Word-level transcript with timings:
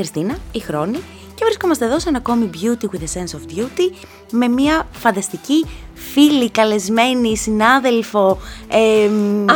Χριστίνα, 0.00 0.36
η 0.52 0.58
Χρόνη 0.58 0.98
και 1.34 1.44
βρισκόμαστε 1.44 1.84
εδώ 1.84 1.98
σε 1.98 2.08
ένα 2.08 2.18
ακόμη 2.18 2.50
Beauty 2.54 2.84
with 2.84 3.00
a 3.00 3.20
Sense 3.20 3.36
of 3.36 3.58
Duty 3.58 4.06
με 4.30 4.48
μια 4.48 4.88
φανταστική 4.92 5.66
φίλη, 5.94 6.50
καλεσμένη, 6.50 7.36
συνάδελφο. 7.36 8.38
Ε, 8.68 9.10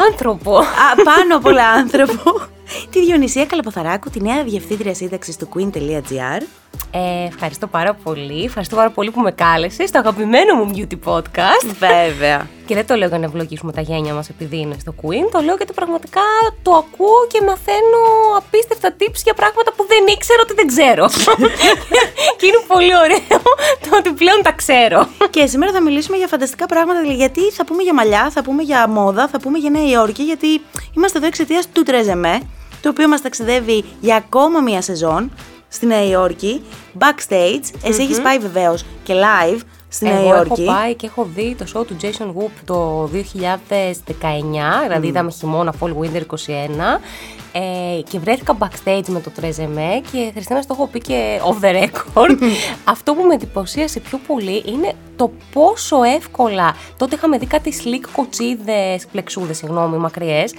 άνθρωπο. 0.08 0.56
Α, 0.56 1.02
πάνω 1.04 1.36
από 1.36 1.48
όλα 1.48 1.68
άνθρωπο. 1.68 2.40
τη 2.90 3.04
Διονυσία 3.04 3.46
Καλαποθαράκου, 3.46 4.10
τη 4.10 4.20
νέα 4.20 4.44
διευθύντρια 4.44 4.94
σύνταξης 4.94 5.36
του 5.36 5.48
queen.gr. 5.54 6.42
Ε, 6.90 7.26
ευχαριστώ 7.26 7.66
πάρα 7.66 7.94
πολύ. 7.94 8.44
Ευχαριστώ 8.44 8.76
πάρα 8.76 8.90
πολύ 8.90 9.10
που 9.10 9.20
με 9.20 9.30
κάλεσες 9.32 9.88
στο 9.88 9.98
αγαπημένο 9.98 10.54
μου 10.54 10.70
beauty 10.74 10.98
podcast. 11.04 11.66
Βέβαια. 11.78 12.48
Και 12.66 12.74
δεν 12.74 12.86
το 12.86 12.94
λέω 12.94 13.08
για 13.08 13.18
να 13.18 13.24
ευλογήσουμε 13.24 13.72
τα 13.72 13.80
γένια 13.80 14.14
μας 14.14 14.28
επειδή 14.28 14.58
είναι 14.58 14.76
στο 14.80 14.94
Queen. 15.02 15.28
Το 15.32 15.40
λέω 15.40 15.54
γιατί 15.56 15.72
πραγματικά 15.72 16.20
το 16.62 16.72
ακούω 16.72 17.26
και 17.28 17.40
μαθαίνω 17.46 18.00
απίστευτα 18.36 18.94
tips 19.00 19.20
για 19.24 19.34
πράγματα 19.34 19.72
που 19.76 19.86
δεν 19.88 20.06
ήξερα 20.06 20.40
ότι 20.42 20.54
δεν 20.54 20.66
ξέρω. 20.66 21.06
και 22.38 22.46
είναι 22.46 22.62
πολύ 22.66 22.96
ωραίο 22.96 23.42
το 23.82 23.96
ότι 23.98 24.10
πλέον 24.10 24.42
τα 24.42 24.52
ξέρω. 24.52 25.08
Και 25.30 25.46
σήμερα 25.46 25.72
θα 25.72 25.82
μιλήσουμε 25.82 26.16
για 26.16 26.26
φανταστικά 26.26 26.66
πράγματα. 26.66 27.00
δηλαδή, 27.00 27.18
Γιατί 27.18 27.50
θα 27.50 27.64
πούμε 27.64 27.82
για 27.82 27.94
μαλλιά, 27.94 28.30
θα 28.30 28.42
πούμε 28.42 28.62
για 28.62 28.88
μόδα, 28.88 29.28
θα 29.28 29.40
πούμε 29.40 29.58
για 29.58 29.70
Νέα 29.70 29.88
Υόρκη. 29.88 30.22
Γιατί 30.22 30.60
είμαστε 30.96 31.18
εδώ 31.18 31.26
εξαιτίας 31.26 31.68
του 31.72 31.82
Τρέζεμέ, 31.82 32.40
το 32.82 32.88
οποίο 32.88 33.08
μας 33.08 33.20
ταξιδεύει 33.20 33.84
για 34.00 34.16
ακόμα 34.16 34.60
μία 34.60 34.82
σεζόν 34.82 35.30
στη 35.74 35.86
Νέα 35.86 36.04
Υόρκη. 36.06 36.62
Backstage. 36.98 37.62
Εσύ 37.82 38.02
έχεις 38.02 38.22
πάει 38.22 38.38
βεβαίως 38.38 38.84
και 39.02 39.14
live 39.14 39.60
στη 39.88 40.04
Νέα 40.04 40.18
Εγώ 40.18 40.28
Υόρκη. 40.28 40.62
έχω 40.62 40.72
πάει 40.72 40.94
και 40.94 41.06
έχω 41.06 41.28
δει 41.34 41.54
το 41.58 41.64
show 41.74 41.86
του 41.86 41.96
Jason 42.02 42.26
Whoop 42.26 42.50
το 42.64 43.04
2019, 43.04 43.10
δηλαδή 44.82 45.06
είδαμε 45.06 45.30
χειμώνα 45.30 45.74
Fall 45.80 45.88
Winter 45.88 46.20
21 46.20 47.00
ε, 47.52 48.00
και 48.00 48.18
βρέθηκα 48.18 48.58
backstage 48.58 49.06
με 49.06 49.20
το 49.20 49.30
Τρέζεμέ 49.30 50.00
και 50.12 50.30
Χριστίνα 50.32 50.62
στο 50.62 50.74
έχω 50.74 50.86
πει 50.86 51.00
και 51.00 51.40
off 51.50 51.64
the 51.64 51.82
record. 51.82 52.36
Αυτό 52.84 53.14
που 53.14 53.22
με 53.22 53.34
εντυπωσίασε 53.34 54.00
πιο 54.00 54.20
πολύ 54.26 54.62
είναι 54.66 54.92
το 55.16 55.30
πόσο 55.52 56.02
εύκολα, 56.02 56.76
τότε 56.96 57.14
είχαμε 57.14 57.38
δει 57.38 57.46
κάτι 57.46 57.72
slick 57.84 58.08
κοτσίδες, 58.12 59.06
πλεξούδες, 59.12 59.56
συγγνώμη, 59.56 59.96
μακριές, 59.96 60.54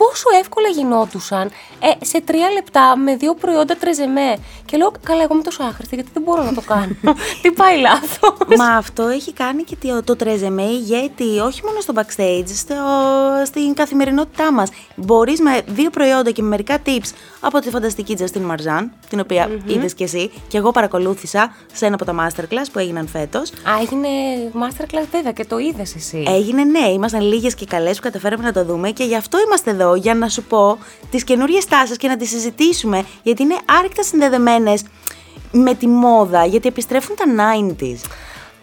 πόσο 0.00 0.28
εύκολα 0.40 0.68
γινόντουσαν 0.68 1.46
ε, 1.80 2.04
σε 2.04 2.20
τρία 2.20 2.50
λεπτά 2.50 2.96
με 2.96 3.16
δύο 3.16 3.34
προϊόντα 3.34 3.76
τρεζεμέ. 3.76 4.36
Και 4.64 4.76
λέω, 4.76 4.92
καλά, 5.02 5.22
εγώ 5.22 5.34
είμαι 5.34 5.42
τόσο 5.42 5.62
άχρηστη, 5.62 5.94
γιατί 5.94 6.10
δεν 6.14 6.22
μπορώ 6.22 6.42
να 6.42 6.54
το 6.54 6.60
κάνω. 6.60 6.94
Τι 7.42 7.50
πάει 7.52 7.80
λάθος. 7.80 8.56
Μα 8.58 8.66
αυτό 8.76 9.02
έχει 9.06 9.32
κάνει 9.32 9.62
και 9.62 9.76
το- 9.86 10.02
το 10.02 10.16
Τρέζεμέ 10.16 10.62
ηγέτη 10.62 11.38
όχι 11.38 11.60
μόνο 11.64 11.80
στο 11.80 11.92
backstage, 11.96 12.48
στο, 12.54 12.74
στην 13.44 13.74
καθημερινότητά 13.74 14.52
μας. 14.52 14.70
Μπορείς 14.96 15.40
με 15.40 15.60
δύο 15.66 15.90
προϊόντα 15.90 16.30
και 16.30 16.42
με 16.42 16.48
μερικά 16.48 16.78
tips 16.86 17.10
από 17.40 17.58
τη 17.58 17.70
φανταστική 17.70 18.16
Justin 18.18 18.50
Marzan, 18.50 18.88
την 19.08 19.20
οποία 19.20 19.48
είδες 19.66 19.94
κι 19.94 20.02
εσύ 20.02 20.30
και 20.48 20.56
εγώ 20.58 20.70
παρακολούθησα 20.70 21.54
σε 21.72 21.86
ένα 21.86 21.94
από 21.94 22.04
τα 22.04 22.14
masterclass 22.20 22.66
που 22.72 22.78
έγιναν 22.78 23.06
φέτος. 23.08 23.50
Α, 23.50 23.72
έγινε 23.80 24.08
masterclass 24.54 25.06
βέβαια 25.12 25.32
και 25.32 25.44
το 25.44 25.58
είδες 25.58 25.94
εσύ. 25.94 26.24
Έγινε 26.28 26.64
ναι, 26.64 26.88
ήμασταν 26.88 27.20
λίγες 27.20 27.54
και 27.54 27.64
καλές 27.66 27.96
που 27.96 28.02
καταφέραμε 28.02 28.44
να 28.44 28.52
το 28.52 28.64
δούμε 28.64 28.90
και 28.90 29.04
γι' 29.04 29.16
αυτό 29.16 29.38
είμαστε 29.40 29.70
εδώ, 29.70 29.89
για 29.94 30.14
να 30.14 30.28
σου 30.28 30.42
πω 30.42 30.78
τις 31.10 31.24
καινούριες 31.24 31.64
τάσεις 31.66 31.96
και 31.96 32.08
να 32.08 32.16
τις 32.16 32.28
συζητήσουμε, 32.28 33.04
γιατί 33.22 33.42
είναι 33.42 33.56
άρρηκτα 33.78 34.02
συνδεδεμένες 34.02 34.84
με 35.52 35.74
τη 35.74 35.86
μόδα, 35.86 36.44
γιατί 36.44 36.68
επιστρέφουν 36.68 37.16
τα 37.16 37.24
90s. 37.80 37.98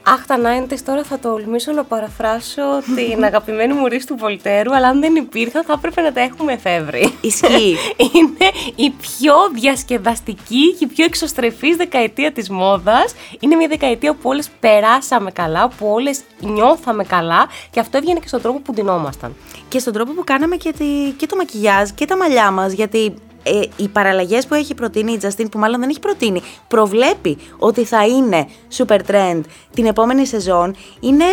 Αχ, 0.09 0.25
τα 0.25 0.37
90s 0.37 0.79
τώρα 0.85 1.03
θα 1.03 1.19
το 1.19 1.31
ολμήσω 1.31 1.71
να 1.71 1.83
παραφράσω 1.83 2.61
την 2.95 3.23
αγαπημένη 3.23 3.73
μου 3.73 3.87
ρίση 3.87 4.07
του 4.07 4.15
Βολτέρου, 4.17 4.75
αλλά 4.75 4.87
αν 4.87 4.99
δεν 4.99 5.15
υπήρχαν 5.15 5.63
θα 5.63 5.73
έπρεπε 5.73 6.01
να 6.01 6.13
τα 6.13 6.21
έχουμε 6.21 6.53
εφεύρει. 6.53 7.13
Ισχύει. 7.21 7.75
είναι 8.13 8.51
η 8.75 8.89
πιο 8.89 9.33
διασκεδαστική 9.53 10.73
και 10.73 10.83
η 10.83 10.87
πιο 10.87 11.05
εξωστρεφής 11.05 11.75
δεκαετία 11.75 12.31
της 12.31 12.49
μόδας. 12.49 13.15
Είναι 13.39 13.55
μια 13.55 13.67
δεκαετία 13.67 14.13
που 14.13 14.29
όλες 14.29 14.49
περάσαμε 14.59 15.31
καλά, 15.31 15.67
που 15.67 15.87
όλες 15.87 16.21
νιώθαμε 16.39 17.03
καλά 17.03 17.47
και 17.69 17.79
αυτό 17.79 17.97
έβγαινε 17.97 18.19
και 18.19 18.27
στον 18.27 18.41
τρόπο 18.41 18.59
που 18.59 18.73
ντυνόμασταν. 18.73 19.35
και 19.67 19.79
στον 19.79 19.93
τρόπο 19.93 20.11
που 20.11 20.23
κάναμε 20.23 20.55
και, 20.55 20.73
τη, 20.73 21.11
και 21.17 21.25
το 21.25 21.35
μακιγιάζ 21.35 21.89
και 21.89 22.05
τα 22.05 22.17
μαλλιά 22.17 22.51
μας, 22.51 22.73
γιατί 22.73 23.13
ε, 23.47 23.83
οι 23.83 23.87
παραλλαγές 23.87 24.47
που 24.47 24.53
έχει 24.53 24.73
προτείνει 24.73 25.11
η 25.11 25.19
Justin, 25.21 25.45
που 25.51 25.59
μάλλον 25.59 25.79
δεν 25.79 25.89
έχει 25.89 25.99
προτείνει, 25.99 26.41
προβλέπει 26.67 27.37
ότι 27.57 27.83
θα 27.83 28.05
είναι 28.05 28.47
super 28.77 28.99
trend 29.07 29.41
την 29.73 29.85
επόμενη 29.85 30.25
σεζόν, 30.25 30.75
είναι 30.99 31.25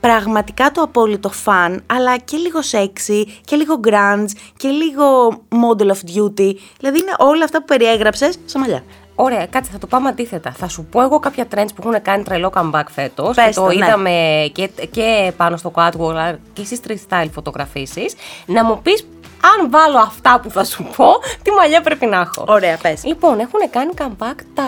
πραγματικά 0.00 0.70
το 0.70 0.80
απόλυτο 0.82 1.28
φαν, 1.28 1.82
αλλά 1.86 2.16
και 2.16 2.36
λίγο 2.36 2.58
sexy 2.70 3.24
και 3.44 3.56
λίγο 3.56 3.80
grunge 3.84 4.30
και 4.56 4.68
λίγο 4.68 5.28
model 5.50 5.86
of 5.86 6.16
duty. 6.16 6.52
Δηλαδή 6.78 6.98
είναι 6.98 7.14
όλα 7.18 7.44
αυτά 7.44 7.58
που 7.58 7.64
περιέγραψες 7.64 8.36
σε 8.44 8.58
μαλλιά. 8.58 8.82
Ωραία, 9.14 9.46
κάτσε, 9.46 9.70
θα 9.72 9.78
το 9.78 9.86
πάμε 9.86 10.08
αντίθετα. 10.08 10.52
Θα 10.52 10.68
σου 10.68 10.84
πω 10.84 11.02
εγώ 11.02 11.18
κάποια 11.18 11.46
trends 11.54 11.68
που 11.74 11.88
έχουν 11.88 12.02
κάνει 12.02 12.22
τρελό 12.22 12.52
comeback 12.54 12.84
φέτος. 12.90 13.34
Πες 13.34 13.54
Το 13.54 13.62
το, 13.62 13.66
ναι. 13.66 13.74
είδαμε 13.74 14.10
και, 14.52 14.70
και 14.90 15.32
πάνω 15.36 15.56
στο 15.56 15.72
catwalk 15.74 16.10
αλλά 16.10 16.38
και 16.52 16.64
στι 16.64 16.80
street 16.86 17.12
style 17.12 17.28
φωτογραφίσεις. 17.32 18.14
Να 18.46 18.64
μου 18.64 18.80
πεις, 18.82 19.06
αν 19.52 19.70
βάλω 19.70 19.98
αυτά 19.98 20.40
που 20.40 20.50
θα 20.50 20.64
σου 20.64 20.86
πω, 20.96 21.06
τι 21.42 21.50
μαλλιά 21.50 21.80
πρέπει 21.80 22.06
να 22.06 22.20
έχω. 22.20 22.44
Ωραία, 22.48 22.76
πες. 22.76 23.04
Λοιπόν, 23.04 23.40
έχουν 23.40 23.70
κάνει 23.70 23.92
comeback 23.98 24.38
τα 24.54 24.64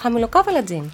χαμηλοκάβαλα 0.00 0.62
τζιν. 0.62 0.92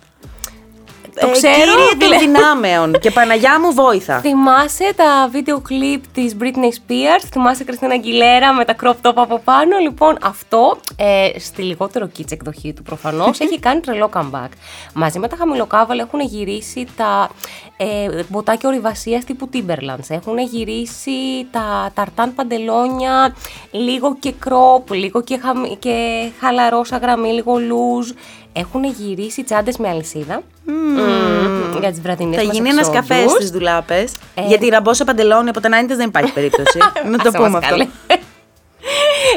Το 1.21 1.27
Ε, 1.29 1.31
ξέρω. 1.31 1.55
Κύριε 1.55 1.97
των 1.99 2.09
βλέπω. 2.09 2.25
δυνάμεων 2.25 2.93
και 3.01 3.11
Παναγιά 3.11 3.61
μου 3.61 3.73
βόηθα. 3.73 4.19
Θυμάσαι 4.21 4.93
τα 4.97 5.29
βίντεο 5.31 5.61
κλιπ 5.61 6.03
της 6.13 6.37
Britney 6.41 6.47
Spears, 6.91 7.25
θυμάσαι 7.31 7.65
Κριστίνα 7.65 7.93
Αγγιλέρα 7.93 8.53
με 8.53 8.65
τα 8.65 8.77
crop 8.83 8.91
top 9.09 9.13
από 9.15 9.39
πάνω; 9.45 9.79
Λοιπόν, 9.79 10.19
αυτό 10.23 10.77
ε, 10.97 11.29
στη 11.39 11.63
λιγότερο 11.63 12.11
kitsch 12.19 12.33
εκδοχή 12.33 12.73
του 12.73 12.83
προφανώς 12.83 13.41
έχει 13.45 13.59
κάνει 13.59 13.81
τρελό 13.81 14.11
comeback. 14.15 14.49
Μαζί 14.95 15.19
με 15.19 15.29
τα 15.29 15.37
χαμηλοκάβαλα 15.37 16.03
έχουν 16.03 16.21
γυρίσει 16.21 16.87
τα 16.97 17.31
ε, 17.77 17.87
μποτάκια 18.29 18.69
ορειβασίας 18.69 19.25
τύπου 19.25 19.49
Timberlands. 19.53 20.09
Έχουν 20.09 20.39
γυρίσει 20.39 21.47
τα 21.51 21.91
ταρτάν 21.95 22.35
παντελόνια, 22.35 23.37
λίγο 23.71 24.17
και 24.19 24.33
crop, 24.47 24.91
λίγο 24.91 25.23
και, 25.23 25.39
χαμ- 25.43 25.79
και 25.79 26.29
χαλαρόσα 26.41 26.97
γραμμή, 26.97 27.33
λίγο 27.33 27.55
loose. 27.55 28.15
Έχουν 28.53 28.85
γυρίσει 28.85 29.45
τσάντες 29.45 29.77
με 29.77 29.89
αλυσίδα. 29.89 30.43
Μμμ, 30.65 31.79
για 31.81 31.91
τις 31.91 32.01
βραδινές 32.01 32.37
Θα 32.41 32.45
μας 32.47 32.55
γίνει 32.57 32.69
ένας 32.69 32.91
καφές 32.91 33.17
εξόδους. 33.23 33.45
στι 33.47 33.53
δουλάπε. 33.59 34.05
Γιατί 34.47 34.69
ραμπόσα 34.69 35.05
παντελόνι 35.05 35.49
από 35.49 35.61
τα 35.61 35.69
90 35.69 35.87
δεν 35.97 36.09
υπάρχει 36.09 36.33
περίπτωση. 36.33 36.79
να 37.11 37.17
το 37.19 37.29
Άσε 37.29 37.37
πούμε 37.37 37.49
μας 37.49 37.63
αυτό. 37.65 37.69
καλέ. 37.77 37.87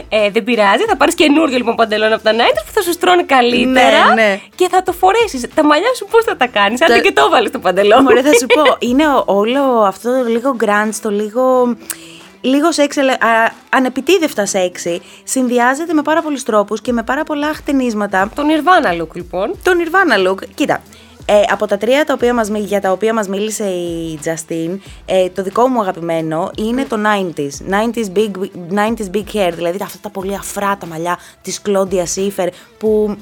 Ε, 0.09 0.29
δεν 0.29 0.43
πειράζει, 0.43 0.83
θα 0.87 0.97
πάρεις 0.97 1.15
καινούργιο 1.15 1.57
λοιπόν 1.57 1.75
παντελόνι 1.75 2.13
από 2.13 2.23
τα 2.23 2.31
90 2.31 2.35
που 2.65 2.71
θα 2.71 2.81
σου 2.81 2.91
στρώνει 2.91 3.23
καλύτερα 3.23 4.07
Ναι, 4.13 4.13
ναι. 4.21 4.39
και 4.55 4.67
θα 4.71 4.83
το 4.83 4.91
φορέσεις. 4.91 5.45
Τα 5.55 5.63
μαλλιά 5.65 5.93
σου 5.95 6.05
πώς 6.11 6.23
θα 6.23 6.35
τα 6.37 6.47
κάνεις, 6.47 6.81
άντε 6.81 6.99
και 6.99 7.11
το 7.11 7.29
βάλεις 7.29 7.51
το 7.51 7.59
παντελόνι. 7.59 8.03
Μωρέ, 8.03 8.21
θα 8.21 8.33
σου 8.33 8.45
πω, 8.45 8.61
είναι 8.89 9.07
ο- 9.07 9.23
όλο 9.25 9.61
αυτό 9.63 10.09
το 10.23 10.29
λίγο 10.29 10.55
grunge, 10.63 10.95
το 11.01 11.09
λίγο. 11.09 11.75
Λίγος 12.41 12.75
σεξ, 12.75 12.97
αλλά, 12.97 13.13
α, 13.13 13.51
ανεπιτίδευτα 13.69 14.45
σεξι, 14.45 15.01
συνδυάζεται 15.23 15.93
με 15.93 16.01
πάρα 16.01 16.21
πολλούς 16.21 16.43
τρόπους 16.43 16.81
και 16.81 16.91
με 16.91 17.03
πάρα 17.03 17.23
πολλά 17.23 17.53
χτενίσματα. 17.53 18.29
Το 18.35 18.43
Nirvana 18.45 19.01
look 19.01 19.13
λοιπόν. 19.15 19.55
Το 19.63 19.71
Nirvana 19.71 20.27
look, 20.29 20.37
κοίτα. 20.55 20.81
Ε, 21.25 21.41
από 21.51 21.67
τα 21.67 21.77
τρία 21.77 22.05
τα 22.05 22.13
οποία 22.13 22.33
μας, 22.33 22.49
μι- 22.49 22.65
για 22.65 22.81
τα 22.81 22.91
οποία 22.91 23.13
μας 23.13 23.27
μίλησε 23.27 23.63
η 23.65 24.19
Justin, 24.23 24.77
ε, 25.05 25.29
το 25.29 25.43
δικό 25.43 25.67
μου 25.67 25.81
αγαπημένο 25.81 26.51
είναι 26.57 26.85
το 26.85 26.97
90s. 26.97 27.61
90s 27.69 28.17
big, 28.17 28.31
90s 28.73 29.15
big 29.15 29.23
hair, 29.35 29.51
δηλαδή 29.53 29.77
αυτά 29.83 29.97
τα 30.01 30.09
πολύ 30.09 30.35
αφρά 30.35 30.77
τα 30.79 30.85
μαλλιά 30.85 31.17
της 31.41 31.61
Claudia 31.65 32.03
Schiffer 32.15 32.47
που, 32.79 33.17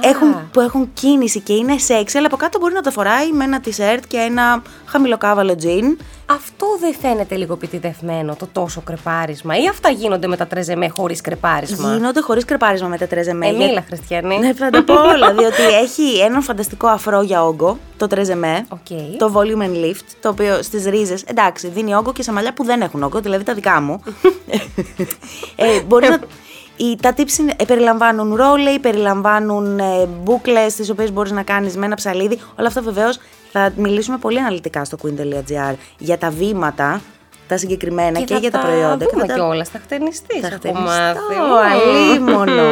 έχουν, 0.00 0.50
που 0.52 0.60
έχουν 0.60 0.90
κίνηση 0.94 1.40
και 1.40 1.52
είναι 1.52 1.74
sexy, 1.88 2.12
αλλά 2.16 2.26
από 2.26 2.36
κάτω 2.36 2.58
μπορεί 2.58 2.74
να 2.74 2.80
το 2.82 2.90
φοράει 2.90 3.32
με 3.32 3.44
ένα 3.44 3.60
t-shirt 3.64 4.00
και 4.08 4.16
ένα 4.16 4.62
χαμηλοκάβαλο 4.86 5.56
jean. 5.62 5.96
Αυτό 6.26 6.63
δεν 6.80 6.94
φαίνεται 7.00 7.36
λίγο 7.36 7.52
επιτηδευμένο 7.52 8.36
το 8.36 8.46
τόσο 8.52 8.80
κρεπάρισμα, 8.80 9.56
ή 9.58 9.68
αυτά 9.68 9.88
γίνονται 9.90 10.26
με 10.26 10.36
τα 10.36 10.46
TRESemmé 10.46 10.88
χωρίς 10.88 11.20
κρεπάρισμα; 11.20 11.94
Γίνονται 11.94 12.20
χωρίς 12.20 12.44
κρεπάρισμα 12.44 12.88
με 12.88 12.98
τα 12.98 13.06
TRESemmé. 13.06 13.46
Ε, 13.46 13.52
μίλα, 13.52 13.84
Χριστιανή. 13.86 14.38
Ναι, 14.38 14.54
θα 14.54 14.70
τα 14.70 14.84
πω 14.84 14.94
όλα, 15.14 15.32
διότι 15.32 15.62
έχει 15.82 16.18
έναν 16.18 16.42
φανταστικό 16.42 16.86
αφρό 16.86 17.22
για 17.22 17.44
όγκο, 17.44 17.78
το 17.96 18.06
TRESemmé, 18.06 18.66
Ok. 18.68 19.18
το 19.18 19.32
volume 19.34 19.62
and 19.62 19.84
lift, 19.84 20.04
το 20.20 20.28
οποίο 20.28 20.62
στις 20.62 20.84
ρίζες, 20.84 21.22
εντάξει, 21.22 21.68
δίνει 21.68 21.94
όγκο 21.94 22.12
και 22.12 22.22
σε 22.22 22.32
μαλλιά 22.32 22.54
που 22.54 22.64
δεν 22.64 22.80
έχουν 22.80 23.02
όγκο, 23.02 23.20
δηλαδή 23.20 23.44
τα 23.44 23.54
δικά 23.54 23.80
μου. 23.80 24.00
ε, 25.56 25.80
μπορεί 25.86 26.08
να... 26.08 26.18
Οι, 26.76 26.96
τα 27.02 27.14
tips 27.16 27.38
είναι- 27.38 27.54
ε, 27.56 27.64
περιλαμβάνουν 27.64 28.34
ρόλεϊ, 28.34 28.78
περιλαμβάνουν 28.78 29.78
ε, 29.78 30.06
μπούκλες 30.22 30.74
τις 30.74 30.90
οποίες 30.90 31.12
μπορείς 31.12 31.30
να 31.32 31.42
κάνεις 31.42 31.76
με 31.76 31.86
ένα 31.86 31.94
ψαλίδι. 31.94 32.38
Όλα 32.58 32.68
αυτά 32.68 32.80
βεβαίως 32.80 33.18
θα 33.56 33.72
μιλήσουμε 33.76 34.18
πολύ 34.18 34.38
αναλυτικά 34.38 34.84
στο 34.84 34.98
queen.gr 35.02 35.74
για 35.98 36.18
τα 36.18 36.30
βήματα 36.30 37.00
τα 37.48 37.56
συγκεκριμένα 37.56 38.20
και, 38.20 38.34
θα 38.34 38.40
για 38.40 38.50
τα 38.50 38.58
τα 38.58 38.66
προϊόντα. 38.66 38.96
Δούμε 38.96 39.20
θα 39.20 39.26
τα- 39.26 39.34
κιόλας, 39.34 39.68
θα 39.68 39.78
χτενιστείς 39.82 40.40
θα 40.40 40.46
από 40.46 40.56
χτενιστώ, 40.56 40.82
μάθη. 40.84 41.34
αλίμονο. 41.72 42.62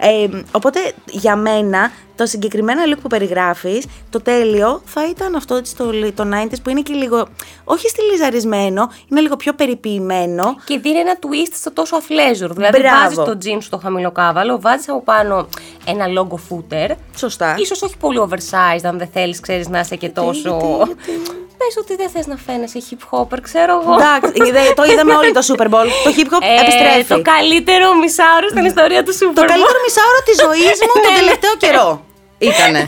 Ε, 0.00 0.28
οπότε 0.52 0.80
για 1.06 1.36
μένα 1.36 1.90
το 2.16 2.26
συγκεκριμένα 2.26 2.82
look 2.94 2.98
που 3.02 3.08
περιγράφεις, 3.08 3.86
το 4.10 4.20
τέλειο 4.20 4.82
θα 4.84 5.08
ήταν 5.08 5.34
αυτό 5.34 5.54
έτσι 5.54 5.76
το, 5.76 5.84
το 6.14 6.24
90s 6.32 6.56
που 6.62 6.70
είναι 6.70 6.80
και 6.80 6.92
λίγο, 6.94 7.26
όχι 7.64 7.88
στυλιζαρισμένο, 7.88 8.90
είναι 9.10 9.20
λίγο 9.20 9.36
πιο 9.36 9.52
περιποιημένο. 9.52 10.56
Και 10.64 10.78
δίνει 10.78 10.98
ένα 10.98 11.16
twist 11.20 11.52
στο 11.54 11.72
τόσο 11.72 11.96
athleisure. 11.96 12.50
Δηλαδή 12.50 12.78
Μπράβο. 12.78 13.00
βάζεις 13.02 13.16
το 13.16 13.38
jeans 13.44 13.62
στο 13.62 13.78
χαμηλοκάβαλο, 13.78 14.60
βάζεις 14.60 14.88
από 14.88 15.02
πάνω 15.02 15.48
ένα 15.86 16.04
logo 16.18 16.34
footer. 16.34 16.90
Σωστά. 17.16 17.54
Ίσως 17.58 17.82
όχι 17.82 17.96
πολύ 17.96 18.18
oversized 18.28 18.84
αν 18.84 18.98
δεν 18.98 19.08
θέλεις, 19.12 19.40
ξέρεις, 19.40 19.68
να 19.68 19.80
είσαι 19.80 19.96
και 19.96 20.08
τόσο... 20.08 20.56
γιατί- 20.86 21.22
Πες 21.58 21.74
ότι 21.82 21.94
δεν 22.00 22.08
θες 22.14 22.26
να 22.32 22.36
φαίνεσαι 22.46 22.78
hip 22.88 23.02
hopper, 23.10 23.38
ξέρω 23.48 23.72
εγώ. 23.82 23.92
Εντάξει, 23.98 24.30
είδε- 24.48 24.74
το 24.80 24.84
είδαμε 24.90 25.14
όλοι 25.20 25.32
το 25.38 25.42
Super 25.48 25.66
Bowl. 25.74 25.88
Το 26.06 26.10
hip 26.16 26.28
hop 26.34 26.42
Ε, 26.50 26.60
επιστρέφει. 26.62 27.12
Το 27.14 27.22
καλύτερο 27.34 27.86
μισάωρο 28.02 28.48
στην 28.54 28.64
ιστορία 28.70 29.02
του 29.06 29.12
Super 29.18 29.34
Το 29.38 29.42
Bowl. 29.42 29.52
καλύτερο 29.52 29.78
μισάωρο 29.86 30.20
της 30.28 30.36
ζωής 30.44 30.76
μου 30.86 30.94
τον 31.04 31.12
Ναι. 31.12 31.18
τελευταίο 31.20 31.54
καιρό. 31.64 31.88
Ήτανε. 32.50 32.82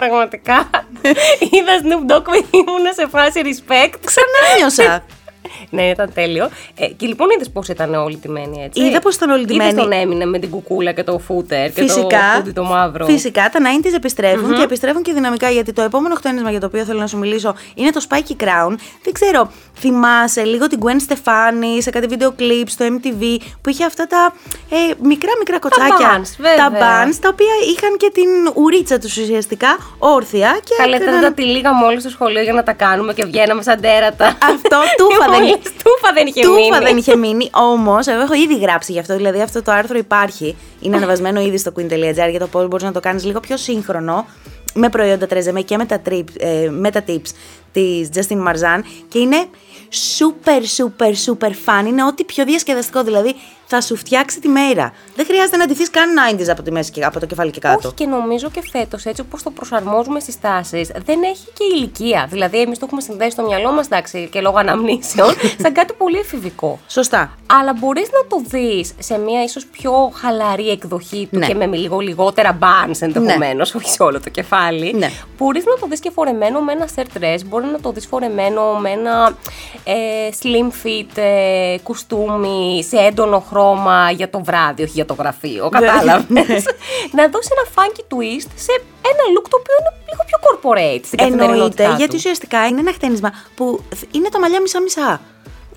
Πραγματικά. 0.00 0.56
Είδα 1.54 1.74
Snoop 1.82 2.04
Dogg 2.10 2.24
και 2.50 2.56
ήμουν 2.58 2.86
σε 2.98 3.04
φάση 3.14 3.38
respect. 3.48 3.92
Ξανάνιωσα. 4.10 5.04
Ναι, 5.70 5.82
ήταν 5.82 6.10
τέλειο. 6.14 6.48
Ε, 6.78 6.86
και 6.86 7.06
λοιπόν 7.06 7.28
είδες 7.34 7.50
πώς 7.50 7.68
ήταν 7.68 7.94
όλοι 7.94 8.16
τιμένοι 8.16 8.62
έτσι. 8.64 8.82
Είδα 8.82 9.00
πώς 9.00 9.14
ήταν 9.14 9.30
όλοι 9.30 9.44
τιμένοι. 9.44 9.70
Είδε 9.70 9.80
τον 9.80 9.92
έμεινε 9.92 10.24
με 10.24 10.38
την 10.38 10.50
κουκούλα 10.50 10.92
και 10.92 11.04
το 11.04 11.18
φούτερ 11.18 11.72
και 11.72 11.80
Φυσικά, 11.82 12.04
το 12.06 12.36
χούτι 12.36 12.52
το 12.52 12.64
μαύρο. 12.64 13.04
φυσικά 13.06 13.50
τα 13.52 13.60
90s 13.60 13.94
επιστρεφουν 13.94 14.54
και 14.54 14.62
επιστρέφουν 14.62 15.02
και 15.02 15.12
δυναμικά 15.12 15.50
γιατί 15.50 15.72
το 15.72 15.82
επόμενο 15.82 16.14
χτένισμα 16.14 16.50
για 16.50 16.60
το 16.60 16.66
οποίο 16.66 16.84
θέλω 16.84 16.98
να 17.00 17.06
σου 17.06 17.16
μιλήσω 17.18 17.54
είναι 17.74 17.90
το 17.90 18.00
Spiky 18.08 18.42
Crown. 18.42 18.74
Δεν 19.02 19.12
ξέρω, 19.12 19.50
θυμάσαι 19.78 20.42
λίγο 20.44 20.66
την 20.66 20.78
Gwen 20.82 21.12
Stefani 21.12 21.78
σε 21.78 21.90
κάτι 21.90 22.06
βίντεο 22.06 22.32
κλιπ 22.32 22.68
στο 22.68 22.84
MTV 22.88 23.36
που 23.62 23.70
είχε 23.70 23.84
αυτά 23.84 24.06
τα 24.06 24.34
ε, 24.70 24.76
μικρά 25.02 25.30
μικρά 25.38 25.58
κοτσάκια. 25.58 25.96
buns, 26.20 26.28
βέβαια. 26.38 26.56
τα 26.56 26.70
buns, 26.72 27.14
τα 27.20 27.28
οποία 27.32 27.52
είχαν 27.74 27.96
και 27.96 28.10
την 28.12 28.28
ουρίτσα 28.62 28.98
τους 28.98 29.16
ουσιαστικά 29.16 29.78
όρθια. 29.98 30.58
Και 30.64 30.74
Καλύτερα 30.78 31.10
έκαναν- 31.10 31.28
τα 31.36 31.42
τυλίγαμε 31.42 31.86
όλοι 31.86 32.00
στο 32.00 32.08
σχολείο 32.08 32.42
για 32.42 32.52
να 32.52 32.62
τα 32.62 32.72
κάνουμε 32.72 33.12
και 33.14 33.24
βγαίναμε 33.24 33.62
σαν 33.62 33.80
τέρατα. 33.80 34.26
Αυτό 34.26 34.78
τούφα 34.96 35.24
Και 35.29 35.29
δεν 35.30 35.40
μόλις 35.40 35.56
Τούφα 35.84 36.12
δεν 36.14 36.26
είχε 36.26 36.46
μείνει. 36.46 36.68
Τούφα 36.68 36.80
δεν 36.80 36.96
είχε 36.96 37.16
μείνει. 37.16 37.50
Όμως, 37.52 38.06
εγώ 38.06 38.20
έχω 38.20 38.34
ήδη 38.34 38.58
γράψει 38.58 38.92
γι' 38.92 38.98
αυτό. 38.98 39.16
Δηλαδή, 39.16 39.40
αυτό 39.40 39.62
το 39.62 39.72
άρθρο 39.72 39.98
υπάρχει. 39.98 40.56
Είναι 40.80 40.96
ανεβασμένο 40.96 41.40
ήδη 41.40 41.58
στο 41.58 41.72
queen.gr 41.76 42.30
για 42.30 42.38
το 42.38 42.46
πώ 42.46 42.66
μπορείς 42.66 42.84
να 42.84 42.92
το 42.92 43.00
κάνεις 43.00 43.24
λίγο 43.24 43.40
πιο 43.40 43.56
σύγχρονο 43.56 44.26
με 44.74 44.88
προϊόντα 44.88 45.26
τρέζεμε 45.26 45.60
και 45.60 45.76
με 45.76 45.84
τα, 45.84 46.02
trip, 46.08 46.24
ε, 46.38 46.68
με 46.70 46.90
τα 46.90 47.04
tips 47.08 47.30
της 47.72 48.08
Justin 48.14 48.46
Marzan. 48.48 48.80
Και 49.08 49.18
είναι 49.18 49.46
super, 50.18 50.82
super, 50.82 51.12
super 51.26 51.50
fun. 51.50 51.86
Είναι 51.86 52.04
ό,τι 52.04 52.24
πιο 52.24 52.44
διασκεδαστικό. 52.44 53.02
Δηλαδή, 53.02 53.34
θα 53.72 53.80
σου 53.80 53.96
φτιάξει 53.96 54.40
τη 54.40 54.48
μέρα. 54.48 54.92
Δεν 55.16 55.26
χρειάζεται 55.26 55.56
να 55.56 55.66
ντυθείς 55.66 55.90
καν 55.90 56.08
90s 56.38 56.48
από, 56.48 56.62
τη 56.62 56.70
μέση 56.72 56.90
και, 56.90 57.04
από 57.04 57.20
το 57.20 57.26
κεφάλι 57.26 57.50
και 57.50 57.60
κάτω. 57.60 57.88
Όχι 57.88 57.94
και 57.96 58.06
νομίζω 58.06 58.50
και 58.50 58.62
φέτος, 58.72 59.04
έτσι 59.04 59.20
όπως 59.20 59.42
το 59.42 59.50
προσαρμόζουμε 59.50 60.20
στις 60.20 60.40
τάσεις, 60.40 60.90
δεν 61.04 61.22
έχει 61.22 61.46
και 61.52 61.64
ηλικία. 61.74 62.26
Δηλαδή, 62.30 62.60
εμείς 62.60 62.78
το 62.78 62.84
έχουμε 62.86 63.00
συνδέσει 63.00 63.30
στο 63.30 63.42
μυαλό 63.42 63.72
μας, 63.72 63.86
εντάξει, 63.86 64.28
και 64.32 64.40
λόγω 64.40 64.58
αναμνήσεων, 64.58 65.28
σαν 65.62 65.72
κάτι 65.72 65.92
πολύ 65.92 66.18
εφηβικό. 66.18 66.78
Σωστά. 66.86 67.34
Αλλά 67.46 67.72
μπορείς 67.78 68.08
να 68.12 68.26
το 68.28 68.42
δεις 68.48 68.92
σε 68.98 69.18
μια 69.18 69.42
ίσως 69.42 69.66
πιο 69.66 70.12
χαλαρή 70.14 70.68
εκδοχή 70.70 71.28
του 71.32 71.38
Ναι. 71.38 71.46
και 71.46 71.54
με 71.54 71.66
λίγο 71.66 71.98
λιγότερα 71.98 72.58
bands 72.60 72.96
ενδεχομένως, 73.00 73.74
όχι 73.74 73.88
σε 73.90 74.02
όλο 74.02 74.20
το 74.20 74.30
κεφάλι. 74.30 74.94
Ναι. 74.94 75.10
Μπορείς 75.38 75.64
να 75.64 75.74
το 75.80 75.86
δεις 75.86 76.00
και 76.00 76.10
φορεμένο 76.10 76.60
με 76.60 76.72
ένα 76.72 76.88
shirt 76.94 77.18
dress, 77.18 77.38
μπορεί 77.46 77.66
να 77.66 77.80
το 77.80 77.92
δεις 77.92 78.06
φορεμένο 78.06 78.74
με 78.74 78.90
ένα 78.90 79.36
ε, 79.84 79.92
slim 80.42 80.86
fit 80.86 81.16
ε, 81.16 81.76
κουστούμι 81.82 82.84
σε 82.88 82.96
έντονο 82.96 83.40
χρώμα 83.60 84.10
για 84.10 84.30
το 84.30 84.44
βράδυ, 84.44 84.82
όχι 84.82 84.92
για 84.92 85.04
το 85.06 85.14
γραφείο. 85.14 85.68
Κατάλαβες. 85.68 86.24
Ναι. 86.28 86.40
να 87.16 87.28
δώσεις 87.28 87.50
ένα 87.50 87.64
funky 87.74 88.00
twist 88.14 88.48
σε 88.54 88.72
ένα 89.10 89.24
look 89.34 89.44
το 89.50 89.56
οποίο 89.60 89.74
είναι 89.80 89.92
λίγο 90.10 90.22
πιο 90.26 90.38
corporate 90.46 91.00
στην 91.04 91.18
καθημερινότητά 91.18 91.82
Εννοείται, 91.82 91.84
του. 91.88 91.94
γιατί 91.96 92.16
ουσιαστικά 92.16 92.66
είναι 92.66 92.80
ένα 92.80 92.92
χτένισμα 92.92 93.32
που 93.54 93.80
είναι 94.10 94.28
τα 94.28 94.40
μαλλιά 94.40 94.60
μισά-μισά. 94.60 95.20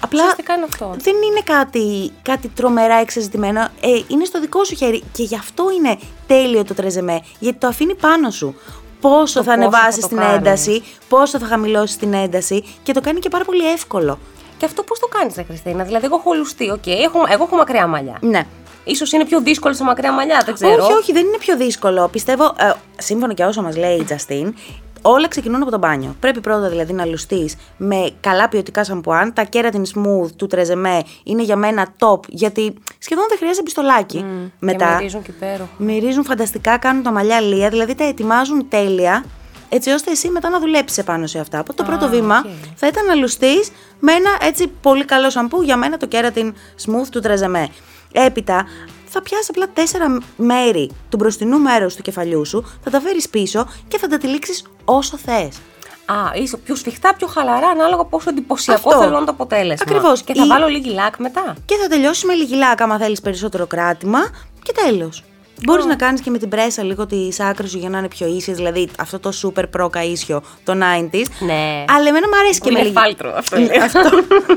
Απλά 0.01 0.19
Ουσιαστικά 0.21 0.53
είναι 0.53 0.65
αυτό. 0.69 0.95
δεν 0.97 1.15
είναι 1.15 1.41
κάτι, 1.43 2.11
κάτι 2.21 2.47
τρομερά 2.47 2.95
εξεζητημένο. 2.95 3.61
Ε, 3.61 3.87
είναι 4.07 4.25
στο 4.25 4.39
δικό 4.39 4.63
σου 4.63 4.75
χέρι 4.75 5.03
και 5.11 5.23
γι' 5.23 5.35
αυτό 5.35 5.63
είναι 5.77 5.97
τέλειο 6.27 6.63
το 6.63 6.73
TRESemmé. 6.73 7.21
Γιατί 7.39 7.57
το 7.57 7.67
αφήνει 7.67 7.95
πάνω 7.95 8.29
σου. 8.29 8.55
Πόσο 9.01 9.39
Το 9.39 9.43
θα 9.43 9.51
πόσο 9.55 9.67
ανεβάσεις 9.67 9.95
θα 9.95 10.01
το 10.01 10.07
την 10.07 10.17
κάνεις. 10.17 10.35
ένταση, 10.37 10.83
πόσο 11.09 11.39
θα 11.39 11.45
χαμηλώσεις 11.45 11.95
την 11.97 12.13
ένταση 12.13 12.63
και 12.83 12.93
το 12.93 13.01
κάνει 13.01 13.19
και 13.19 13.29
πάρα 13.29 13.43
πολύ 13.45 13.71
εύκολο. 13.71 14.19
Και 14.63 14.69
αυτό 14.69 14.83
πώς 14.83 14.99
το 14.99 15.07
κάνεις, 15.07 15.35
Ρε 15.35 15.43
Χριστίνα; 15.43 15.83
Δηλαδή, 15.83 16.05
εγώ 16.05 16.15
έχω 16.15 16.33
λουστεί, 16.33 16.71
οκ, 16.71 16.87
έχω, 16.87 17.19
εγώ 17.29 17.43
έχω 17.43 17.55
μακριά 17.55 17.87
μαλλιά. 17.87 18.17
Ναι. 18.21 18.45
Ίσως 18.83 19.11
είναι 19.11 19.25
πιο 19.25 19.41
δύσκολο 19.41 19.73
σε 19.73 19.83
μακριά 19.83 20.11
μαλλιά, 20.11 20.41
δεν 20.45 20.53
ξέρω. 20.53 20.83
Όχι, 20.83 20.93
όχι, 20.93 21.11
δεν 21.11 21.25
είναι 21.25 21.37
πιο 21.37 21.57
δύσκολο. 21.57 22.07
Πιστεύω, 22.07 22.45
ε, 22.45 22.71
σύμφωνα 22.97 23.33
και 23.33 23.43
όσο 23.43 23.61
μας 23.61 23.77
λέει 23.77 23.95
η 23.97 24.03
Τζαστίν, 24.03 24.55
όλα 25.01 25.27
ξεκινούν 25.27 25.61
από 25.61 25.71
το 25.71 25.77
μπάνιο. 25.77 26.15
Πρέπει 26.19 26.41
πρώτα 26.41 26.69
δηλαδή 26.69 26.93
να 26.93 27.05
λουστείς 27.05 27.55
με 27.77 28.11
καλά 28.19 28.49
ποιοτικά 28.49 28.83
σαμπουάν. 28.83 29.33
Τα 29.33 29.47
keratin 29.53 29.83
smooth 29.95 30.31
του 30.35 30.47
TRESemmé 30.47 31.03
είναι 31.23 31.43
για 31.43 31.55
μένα 31.55 31.93
top, 31.99 32.19
γιατί 32.27 32.73
σχεδόν 32.97 33.25
δεν 33.29 33.37
χρειάζεται 33.37 33.63
πιστολάκι. 33.63 34.25
Μετά. 34.59 34.85
Και 34.85 34.93
μυρίζουν 34.93 35.21
και 35.21 35.31
υπέροχα. 35.31 35.69
Μυρίζουν 35.77 36.23
φανταστικά, 36.23 36.77
κάνουν 36.77 37.03
τα 37.03 37.11
μαλλιά 37.11 37.41
λία, 37.41 37.69
δηλαδή 37.69 37.95
τα 37.95 38.03
ετοιμάζουν 38.03 38.69
τέλεια, 38.69 39.23
έτσι 39.69 39.89
ώστε 39.89 40.11
εσύ 40.11 40.29
μετά 40.29 40.49
να 40.49 40.59
δουλέψεις 40.59 40.97
επάνω 40.97 41.27
σε 41.27 41.39
αυτά. 41.39 41.59
Από 41.59 41.73
το 41.73 41.83
πρώτο 41.83 42.09
βήμα 42.09 42.37
οκ. 42.37 42.51
θα 42.75 42.87
ήταν 42.87 43.05
να 43.05 43.15
λουστείς 43.15 43.71
με 44.05 44.11
ένα 44.11 44.29
έτσι 44.41 44.67
πολύ 44.81 45.05
καλό 45.05 45.29
σαμπουάν 45.29 45.61
για 45.61 45.77
μένα 45.77 45.97
το 45.97 46.07
keratin 46.11 46.51
smooth 46.85 47.07
του 47.11 47.19
TRESemmé. 47.19 47.69
Έπειτα 48.11 48.65
θα 49.05 49.21
πιάσει 49.21 49.47
απλά 49.49 49.67
τέσσερα 49.73 50.17
μέρη 50.37 50.91
του 51.09 51.17
μπροστινού 51.17 51.59
μέρους 51.59 51.95
του 51.95 52.01
κεφαλιού 52.01 52.45
σου, 52.45 52.65
θα 52.83 52.89
τα 52.89 52.99
φέρεις 53.01 53.29
πίσω 53.29 53.67
και 53.87 53.97
θα 53.97 54.07
τα 54.07 54.17
τυλίξεις 54.17 54.63
όσο 54.85 55.17
θες. 55.17 55.57
Α, 56.05 56.15
είσαι 56.33 56.57
πιο 56.57 56.75
σφιχτά, 56.75 57.13
πιο 57.15 57.27
χαλαρά, 57.27 57.67
ανάλογα 57.67 58.03
πόσο 58.05 58.29
εντυπωσιακό 58.29 58.89
Αυτό. 58.89 58.99
θέλω 58.99 59.11
να 59.11 59.17
είναι 59.17 59.25
το 59.25 59.31
αποτέλεσμα. 59.31 59.85
Ακριβώς. 59.87 60.21
Και 60.23 60.33
θα 60.33 60.43
Ή- 60.43 60.47
βάλω 60.47 60.67
λίγη 60.67 60.89
λάκ 60.89 61.17
μετά. 61.17 61.55
Και 61.65 61.75
θα 61.81 61.87
τελειώσει 61.87 62.25
με 62.25 62.33
λίγη 62.33 62.55
λάκα, 62.55 62.83
άμα 62.83 62.97
θέλεις 62.97 63.21
περισσότερο 63.21 63.67
κράτημα 63.67 64.19
και 64.63 64.71
τέλος. 64.85 65.23
Μπορείς 65.65 65.85
να 65.85 65.95
κάνεις 65.95 66.21
και 66.21 66.29
με 66.29 66.37
την 66.37 66.49
πρέσα 66.49 66.83
λίγο 66.83 67.05
τη 67.05 67.27
άκρη 67.39 67.67
σου 67.67 67.77
για 67.77 67.89
να 67.89 67.97
είναι 67.97 68.07
πιο 68.07 68.27
ίσια, 68.27 68.53
δηλαδή 68.53 68.89
αυτό 68.99 69.19
το 69.19 69.31
super 69.43 69.63
pro 69.77 69.89
καίσιο, 69.91 70.41
το 70.63 70.73
90s. 70.73 71.25
Ναι. 71.39 71.85
Αλλά 71.87 72.07
εμένα 72.07 72.27
μου 72.27 72.37
αρέσει 72.43 72.59
και 72.59 72.69
Πολύ 72.69 72.75
με 72.75 72.81
λίγη. 72.81 72.93
εφάλτρο 72.97 73.33
αυτό 73.35 73.55
Ναι, 73.59 73.65
λέει. 73.65 73.77
αυτό, 73.77 73.99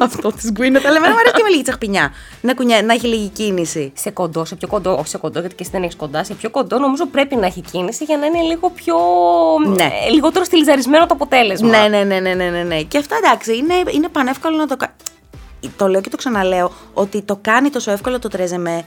αυτό 0.00 0.32
της 0.32 0.50
Gwyneth. 0.56 0.84
Αλλά 0.86 0.96
εμένα 0.96 1.12
μου 1.12 1.18
αρέσει 1.18 1.34
και 1.36 1.42
με 1.42 1.48
λίγη 1.50 1.62
τσαχπινιά. 1.62 2.12
Να, 2.40 2.54
κουνιά, 2.54 2.82
να 2.82 2.92
έχει 2.92 3.06
λίγη 3.06 3.28
κίνηση. 3.28 3.92
Σε 3.96 4.10
κοντό, 4.10 4.44
σε 4.44 4.54
πιο 4.56 4.68
κοντό, 4.68 4.92
όχι 4.98 5.08
σε 5.08 5.18
κοντό, 5.18 5.40
γιατί 5.40 5.54
και 5.54 5.62
εσύ 5.62 5.72
δεν 5.72 5.82
έχεις 5.82 5.96
κοντά, 5.96 6.24
σε 6.24 6.34
πιο 6.34 6.50
κοντό 6.50 6.78
νομίζω 6.78 7.06
πρέπει 7.06 7.36
να 7.36 7.46
έχει 7.46 7.60
κίνηση 7.60 8.04
για 8.04 8.16
να 8.16 8.26
είναι 8.26 8.40
λίγο 8.40 8.70
πιο. 8.70 8.96
Ναι. 9.74 9.82
ε, 10.06 10.10
λιγότερο 10.12 10.44
στυλιζαρισμένο 10.44 11.06
το 11.06 11.14
αποτέλεσμα. 11.14 11.68
Ναι, 11.68 11.88
ναι, 11.88 12.04
ναι, 12.04 12.20
ναι, 12.20 12.34
ναι, 12.34 12.48
ναι, 12.50 12.62
ναι. 12.62 12.80
Και 12.82 12.98
αυτά 12.98 13.16
εντάξει, 13.16 13.56
είναι, 13.56 13.74
είναι 13.90 14.08
πανεύκολο 14.08 14.56
να 14.56 14.66
το 14.66 14.76
κάνει. 14.76 14.92
Το 15.76 15.86
λέω 15.88 16.00
και 16.00 16.08
το 16.10 16.16
ξαναλέω 16.16 16.72
ότι 16.94 17.22
το 17.22 17.38
κάνει 17.42 17.70
τόσο 17.70 17.90
εύκολο 17.90 18.18
το 18.18 18.28
τρέζεμέ. 18.28 18.84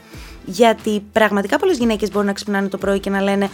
Γιατί 0.50 1.04
πραγματικά 1.12 1.58
πολλές 1.58 1.78
γυναίκες 1.78 2.10
μπορούν 2.10 2.26
να 2.26 2.32
ξυπνάνε 2.32 2.68
το 2.68 2.78
πρωί 2.78 2.98
και 3.00 3.10
να 3.10 3.20
λένε 3.20 3.50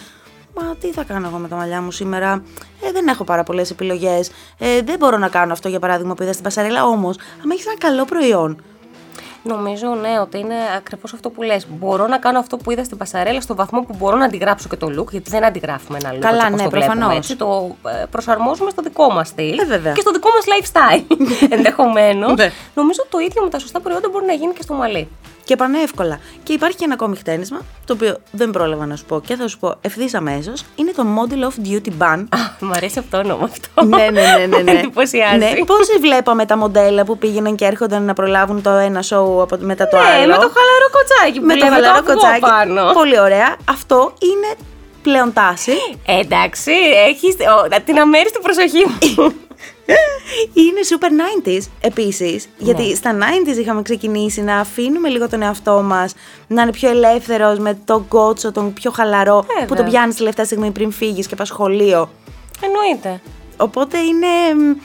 Μα 0.61 0.75
τι 0.81 0.93
θα 0.93 1.05
κάνω 1.05 1.27
εγώ 1.27 1.37
με 1.37 1.49
τα 1.49 1.57
μαλλιά 1.57 1.83
μου 1.83 1.91
σήμερα; 1.91 2.43
Ε, 2.83 2.93
δεν 2.93 3.09
έχω 3.09 3.25
πάρα 3.25 3.43
πολλές 3.43 3.71
επιλογές. 3.71 4.31
Ε, 4.59 4.83
δεν 4.83 4.97
μπορώ 4.99 5.17
να 5.19 5.29
κάνω 5.29 5.53
αυτό 5.53 5.69
για 5.69 5.79
παράδειγμα 5.79 6.15
που 6.15 6.23
είδα 6.23 6.33
στην 6.33 6.45
Πασαρέλα. 6.45 6.85
Όμως, 6.85 7.17
αν 7.45 7.51
έχεις 7.51 7.67
ένα 7.67 7.79
καλό 7.79 8.05
προϊόν, 8.05 8.63
Νομίζω 9.43 9.87
ναι, 9.89 10.21
ότι 10.21 10.39
είναι 10.39 10.55
ακριβώς 10.77 11.13
αυτό 11.13 11.31
που 11.31 11.43
λες. 11.43 11.67
Μπορώ 11.69 12.07
να 12.07 12.19
κάνω 12.19 12.39
αυτό 12.39 12.57
που 12.57 12.71
είδα 12.71 12.85
στην 12.85 12.97
Πασαρέλα 12.97 13.41
στο 13.41 13.55
βαθμό 13.55 13.81
που 13.81 13.95
μπορώ 13.99 14.17
να 14.17 14.25
αντιγράψω 14.25 14.69
και 14.69 14.77
το 14.77 14.87
look, 14.87 15.11
γιατί 15.11 15.31
δεν 15.31 15.45
αντιγράφουμε 15.45 15.99
ένα 16.03 16.13
look. 16.15 16.19
Καλά, 16.19 16.35
έτσι 16.37 16.47
όπως 16.47 16.59
ναι, 16.59 16.65
το 16.65 16.71
βλέπουμε, 16.71 16.95
προφανώς. 16.95 17.17
έτσι. 17.17 17.37
Το 17.37 17.77
ε, 18.03 18.05
προσαρμόζουμε 18.11 18.71
στο 18.71 18.83
δικό 18.83 19.13
μας 19.13 19.29
στυλ 19.29 19.59
Ε, 19.59 19.65
βέβαια. 19.65 19.93
και 19.93 20.01
στο 20.01 20.11
δικό 20.11 20.29
μας 20.35 20.45
lifestyle 20.53 21.17
ενδεχομένως. 21.57 22.35
Ναι. 22.35 22.51
Νομίζω 22.75 23.07
το 23.09 23.19
ίδιο 23.19 23.43
με 23.43 23.49
τα 23.51 23.59
σωστά 23.59 23.81
προϊόντα 23.81 24.09
μπορεί 24.09 24.27
να 24.27 24.33
γίνει 24.33 24.53
και 24.53 24.63
στο 24.63 24.75
μαλλί. 24.75 25.09
Και 25.47 25.57
πανεύκολα. 25.57 26.19
Και 26.43 26.53
υπάρχει 26.53 26.77
και 26.77 26.85
ένα 26.85 26.95
ακόμη 26.95 27.17
χτένισμα, 27.17 27.61
το 27.85 27.93
οποίο 27.93 28.17
δεν 28.31 28.51
πρόλαβα 28.51 28.87
να 28.87 28.97
σου 28.97 29.05
πω 29.05 29.21
και 29.27 29.37
θα 29.37 29.49
σου 29.49 29.59
πω 29.59 29.75
ευθύς 29.81 30.15
αμέσως. 30.15 30.65
Είναι 30.75 30.93
το 30.97 31.03
Model 31.17 31.43
of 31.49 31.67
Duty 31.69 31.89
Ban. 32.03 32.25
Α, 32.29 32.39
μου 32.61 32.71
αρέσει 32.75 32.99
αυτό 32.99 33.11
το 33.11 33.29
όνομα 33.29 33.45
αυτό. 33.45 33.85
ναι, 33.85 33.97
ναι, 34.11 34.23
ναι, 34.39 34.47
ναι. 34.47 34.63
ναι. 34.63 34.71
Εντυπωσιάζει. 34.71 35.37
ναι. 35.37 35.65
Πόσοι 35.67 35.99
βλέπαμε 36.01 36.47
τα 36.47 36.57
μοντέλα 36.57 37.05
που 37.05 37.19
πήγαιναν 37.19 37.55
και 37.57 37.65
έρχονταν 37.65 38.03
να 38.03 38.13
προλάβουν 38.15 38.63
το 38.63 38.71
ένα 38.71 39.03
show 39.09 39.41
από, 39.43 39.57
μετά 39.61 39.89
το 39.89 39.97
Ναι, 39.97 40.03
άλλο; 40.03 40.27
με 40.27 40.33
το 40.35 40.51
χαλαρό 40.57 40.89
κοτσάκι 40.93 41.41
που 41.41 41.47
με 41.47 41.55
το 41.55 41.65
λέμε, 41.65 41.75
χαλαρό 41.75 41.99
αυγό 41.99 42.13
κοτσάκι. 42.13 42.41
πάνω. 42.41 42.93
Πολύ 42.93 43.21
ωραία. 43.21 43.57
Αυτό 43.71 44.13
είναι 44.19 44.55
πλέον 45.03 45.33
τάση. 45.33 45.73
Ε, 46.07 46.19
εντάξει, 46.19 46.73
έχεις 47.09 47.37
την 47.85 47.99
αμέριστη 47.99 48.39
προσοχή 48.43 48.85
μου. 48.87 49.33
Είναι 50.63 50.81
super 50.89 51.47
90s 51.47 51.61
επίσης. 51.81 52.49
Γιατί 52.59 52.97
στα 52.97 53.19
90s 53.19 53.57
είχαμε 53.57 53.83
ξεκινήσει 53.83 54.43
να 54.43 54.57
αφήνουμε 54.57 55.09
λίγο 55.09 55.29
τον 55.29 55.43
εαυτό 55.43 55.83
μας 55.83 56.15
να 56.47 56.63
είναι 56.63 56.73
πιο 56.73 56.89
ελεύθερος 56.89 57.59
με 57.59 57.79
τον 57.85 58.09
κότσο, 58.09 58.53
τον 58.53 58.73
πιο 58.73 58.91
χαλαρό 58.91 59.45
Βέβαια. 59.47 59.67
που 59.67 59.75
τον 59.75 59.85
πιάνεις 59.85 60.17
τελευταία 60.17 60.45
στιγμή 60.45 60.71
πριν 60.71 60.93
φύγεις 60.93 61.27
και 61.27 61.35
πας 61.35 61.49
σχολείο. 61.49 62.11
Εννοείται. 62.61 63.21
Οπότε 63.57 63.99
είναι, 63.99 64.27
μ, 64.55 64.77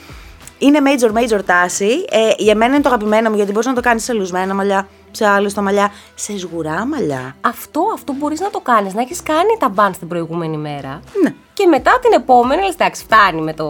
Είναι 0.58 0.78
major 0.84 1.12
major 1.12 1.40
τάση. 1.44 2.04
Ε, 2.10 2.30
για 2.38 2.54
μένα 2.56 2.74
είναι 2.74 2.82
το 2.82 2.88
αγαπημένο 2.88 3.30
μου 3.30 3.36
γιατί 3.36 3.50
μπορείς 3.52 3.66
να 3.66 3.74
το 3.74 3.80
κάνεις 3.80 4.04
σε 4.04 4.12
λουσμένα 4.12 4.54
μαλλιά, 4.54 4.88
σε 5.10 5.26
άλλε 5.26 5.50
τα 5.50 5.62
μαλλιά, 5.62 5.92
σε 6.14 6.38
σγουρά 6.38 6.86
μαλλιά. 6.86 7.36
Αυτό, 7.40 7.82
αυτό 7.94 8.12
μπορείς 8.12 8.40
να 8.40 8.50
το 8.50 8.60
κάνεις. 8.60 8.94
Να 8.94 9.00
έχεις 9.00 9.22
κάνει 9.22 9.56
τα 9.58 9.68
μπαν 9.68 9.92
την 9.98 10.08
προηγούμενη 10.08 10.56
μέρα. 10.56 11.00
Ναι. 11.22 11.34
Και 11.54 11.66
μετά 11.66 11.98
την 12.02 12.12
επόμενη, 12.12 12.62
λες, 12.62 12.72
εντάξει, 12.72 13.02
φτάνει 13.02 13.40
με 13.40 13.54
το, 13.54 13.68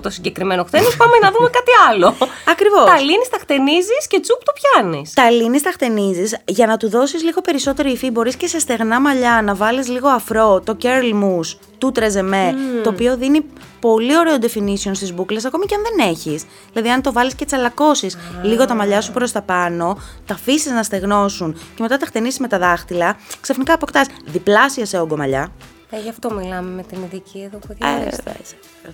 το 0.00 0.10
συγκεκριμένο 0.10 0.64
χτένο, 0.64 0.88
πάμε 0.98 1.16
να 1.22 1.30
δούμε 1.30 1.48
κάτι 1.48 1.70
άλλο. 1.90 2.14
Ακριβώς. 2.52 2.84
Τα 2.84 3.00
λύνεις, 3.00 3.28
τα 3.28 3.38
χτενίζεις 3.40 4.06
και 4.08 4.20
τσουπ 4.20 4.44
το 4.44 4.52
πιάνεις. 4.52 5.12
Τα 5.12 5.30
λύνεις, 5.30 5.62
τα 5.62 5.70
χτενίζεις. 5.70 6.36
Για 6.44 6.66
να 6.66 6.76
του 6.76 6.88
δώσεις 6.88 7.22
λίγο 7.22 7.40
περισσότερο 7.40 7.88
υφή, 7.88 8.10
μπορείς 8.10 8.36
και 8.36 8.46
σε 8.46 8.58
στεγνά 8.58 9.00
μαλλιά 9.00 9.42
να 9.44 9.54
βάλεις 9.54 9.88
λίγο 9.88 10.08
αφρό, 10.08 10.60
το 10.64 10.76
curl 10.82 11.12
mousse 11.24 11.58
του 11.78 11.92
τρεζεμέ, 11.92 12.54
το 12.82 12.90
οποίο 12.90 13.16
δίνει 13.16 13.44
πολύ 13.80 14.18
ωραίο 14.18 14.36
definition 14.40 14.90
στις 14.92 15.14
μπουκλε, 15.14 15.40
ακόμη 15.46 15.66
και 15.66 15.74
αν 15.74 15.82
δεν 15.82 16.08
έχεις. 16.08 16.44
Δηλαδή, 16.72 16.90
αν 16.90 17.02
το 17.02 17.12
βάλεις 17.12 17.34
και 17.34 17.44
τσαλακώσεις 17.44 18.18
λίγο 18.42 18.64
τα 18.64 18.74
μαλλιά 18.74 19.00
σου 19.00 19.12
προς 19.12 19.32
τα 19.32 19.42
πάνω, 19.42 19.98
τα 20.26 20.34
αφήσεις 20.34 20.72
να 20.72 20.82
στεγνώσουν 20.82 21.52
και 21.74 21.82
μετά 21.82 21.96
τα 21.96 22.06
χτενίσεις 22.06 22.38
με 22.38 22.48
τα 22.48 22.58
δάχτυλα, 22.58 23.16
ξαφνικά 23.40 23.72
αποκτάς 23.72 24.06
διπλάσια 24.24 24.86
σε 24.86 24.98
όγκο 24.98 25.16
μαλλιά. 25.16 25.52
Ε, 25.94 26.00
γι' 26.00 26.08
αυτό 26.08 26.30
μιλάμε 26.32 26.70
με 26.70 26.82
την 26.82 27.02
ειδική 27.02 27.38
εδώ 27.38 27.58
που 27.58 27.66
Ε, 27.78 28.10
θα 28.10 28.32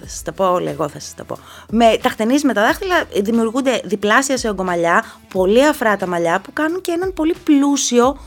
θα 0.00 0.07
σα 0.07 0.23
τα 0.23 0.33
πω 0.33 0.52
όλα, 0.52 0.71
εγώ 0.71 0.88
θα 0.88 1.00
σα 1.00 1.14
τα 1.14 1.25
πω. 1.25 1.38
Με 1.71 1.99
τα 2.02 2.09
χτενίζει 2.09 2.47
με 2.47 2.52
τα 2.52 2.62
δάχτυλα, 2.62 3.04
δημιουργούνται 3.23 3.80
διπλάσια 3.85 4.37
σε 4.37 4.49
ογκομαλιά, 4.49 5.04
πολύ 5.33 5.66
αφρά 5.66 5.97
τα 5.97 6.07
μαλλιά 6.07 6.40
που 6.40 6.52
κάνουν 6.52 6.80
και 6.80 6.92
έναν 6.92 7.12
πολύ 7.12 7.35
πλούσιο 7.45 8.19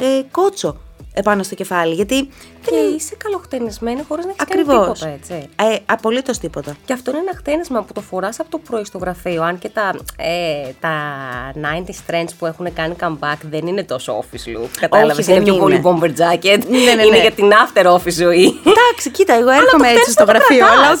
ε, 0.00 0.22
κότσο 0.30 0.76
επάνω 1.14 1.42
στο 1.42 1.54
κεφάλι. 1.54 1.94
Γιατί 1.94 2.28
Και 2.66 2.74
είσαι 2.96 3.14
καλοχτενισμένη 3.24 4.02
χωρίς 4.08 4.24
να 4.24 4.30
έχεις 4.30 4.44
κάνει 4.44 4.60
ακριβώς. 4.62 4.98
τίποτα, 4.98 5.14
έτσι. 5.14 5.48
Ε, 5.72 5.76
Απολύτως 5.86 6.38
τίποτα. 6.38 6.76
Και 6.84 6.92
αυτό 6.92 7.10
είναι 7.10 7.20
ένα 7.20 7.32
χτένισμα 7.36 7.82
που 7.82 7.92
το 7.92 8.00
φοράς 8.00 8.40
από 8.40 8.50
το 8.50 8.58
πρωί 8.58 8.84
στο 8.84 8.98
γραφείο. 8.98 9.42
Αν 9.42 9.58
και 9.58 9.68
τα, 9.68 9.94
ε, 10.16 10.70
τα 10.80 10.92
90s 11.54 12.10
trends 12.12 12.28
που 12.38 12.46
έχουν 12.46 12.72
κάνει 12.72 12.94
comeback 13.00 13.38
δεν 13.50 13.66
είναι 13.66 13.82
τόσο 13.84 14.18
office 14.24 14.56
look. 14.58 14.68
Κατάλαβες, 14.80 15.26
δεν 15.26 15.34
είναι 15.34 15.44
πιο 15.44 15.54
είναι. 15.54 15.62
πολύ 15.62 15.82
bomber 15.84 16.08
jacket. 16.08 16.58
Ναι, 16.68 16.78
ναι, 16.78 16.94
ναι. 16.94 17.02
Είναι 17.06 17.20
για 17.20 17.30
την 17.32 17.50
after 17.50 17.86
office 17.86 18.12
ζωή. 18.12 18.44
Εντάξει, 18.66 19.10
κοίτα, 19.12 19.34
εγώ 19.34 19.50
έρχομαι 19.50 19.86
το 19.86 19.92
έτσι 19.98 20.10
στο 20.10 20.22
χτένισμα 20.22 20.24
το 20.24 20.32
γραφείο, 20.32 20.66
αλλά 20.66 20.98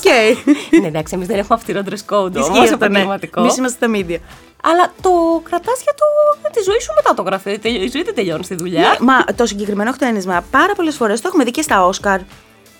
οκ. 0.70 0.80
ναι, 0.80 0.86
εντάξει, 0.86 1.14
εμείς 1.14 1.26
δεν 1.26 1.38
έχουμε 1.38 1.54
αυστηρό 1.58 1.80
dress 1.86 2.14
code 2.14 2.36
Ισχύει 2.36 2.50
όμως, 2.50 2.62
αυτό, 2.62 2.76
ναι. 2.76 2.84
επαγγελματικό. 2.86 3.40
Εμείς 3.40 3.56
είμαστε 3.56 3.86
στα 3.86 3.96
media. 3.98 4.18
Αλλά 4.62 4.92
το 5.02 5.10
κρατάς 5.48 5.82
για, 5.82 5.92
το, 5.94 6.04
για 6.40 6.50
τη 6.50 6.62
ζωή 6.62 6.80
σου 6.80 6.92
μετά 6.96 7.14
το 7.14 7.22
γραφείο. 7.22 7.58
Τελει- 7.58 7.82
Η 7.82 7.90
ζωή 7.92 8.02
δεν 8.02 8.14
τελειώνει 8.14 8.44
στη 8.44 8.54
δουλειά. 8.54 8.80
Ναι, 8.80 8.96
μα 9.00 9.24
το 9.36 9.46
συγκεκριμένο 9.46 9.92
χτένισμα 9.92 10.44
πάρα 10.50 10.74
πολλές 10.74 10.96
φορές 10.96 11.20
το 11.20 11.28
έχουμε 11.28 11.44
δει 11.44 11.50
και 11.50 11.62
στα 11.62 11.86
Όσκαρ. 11.86 12.20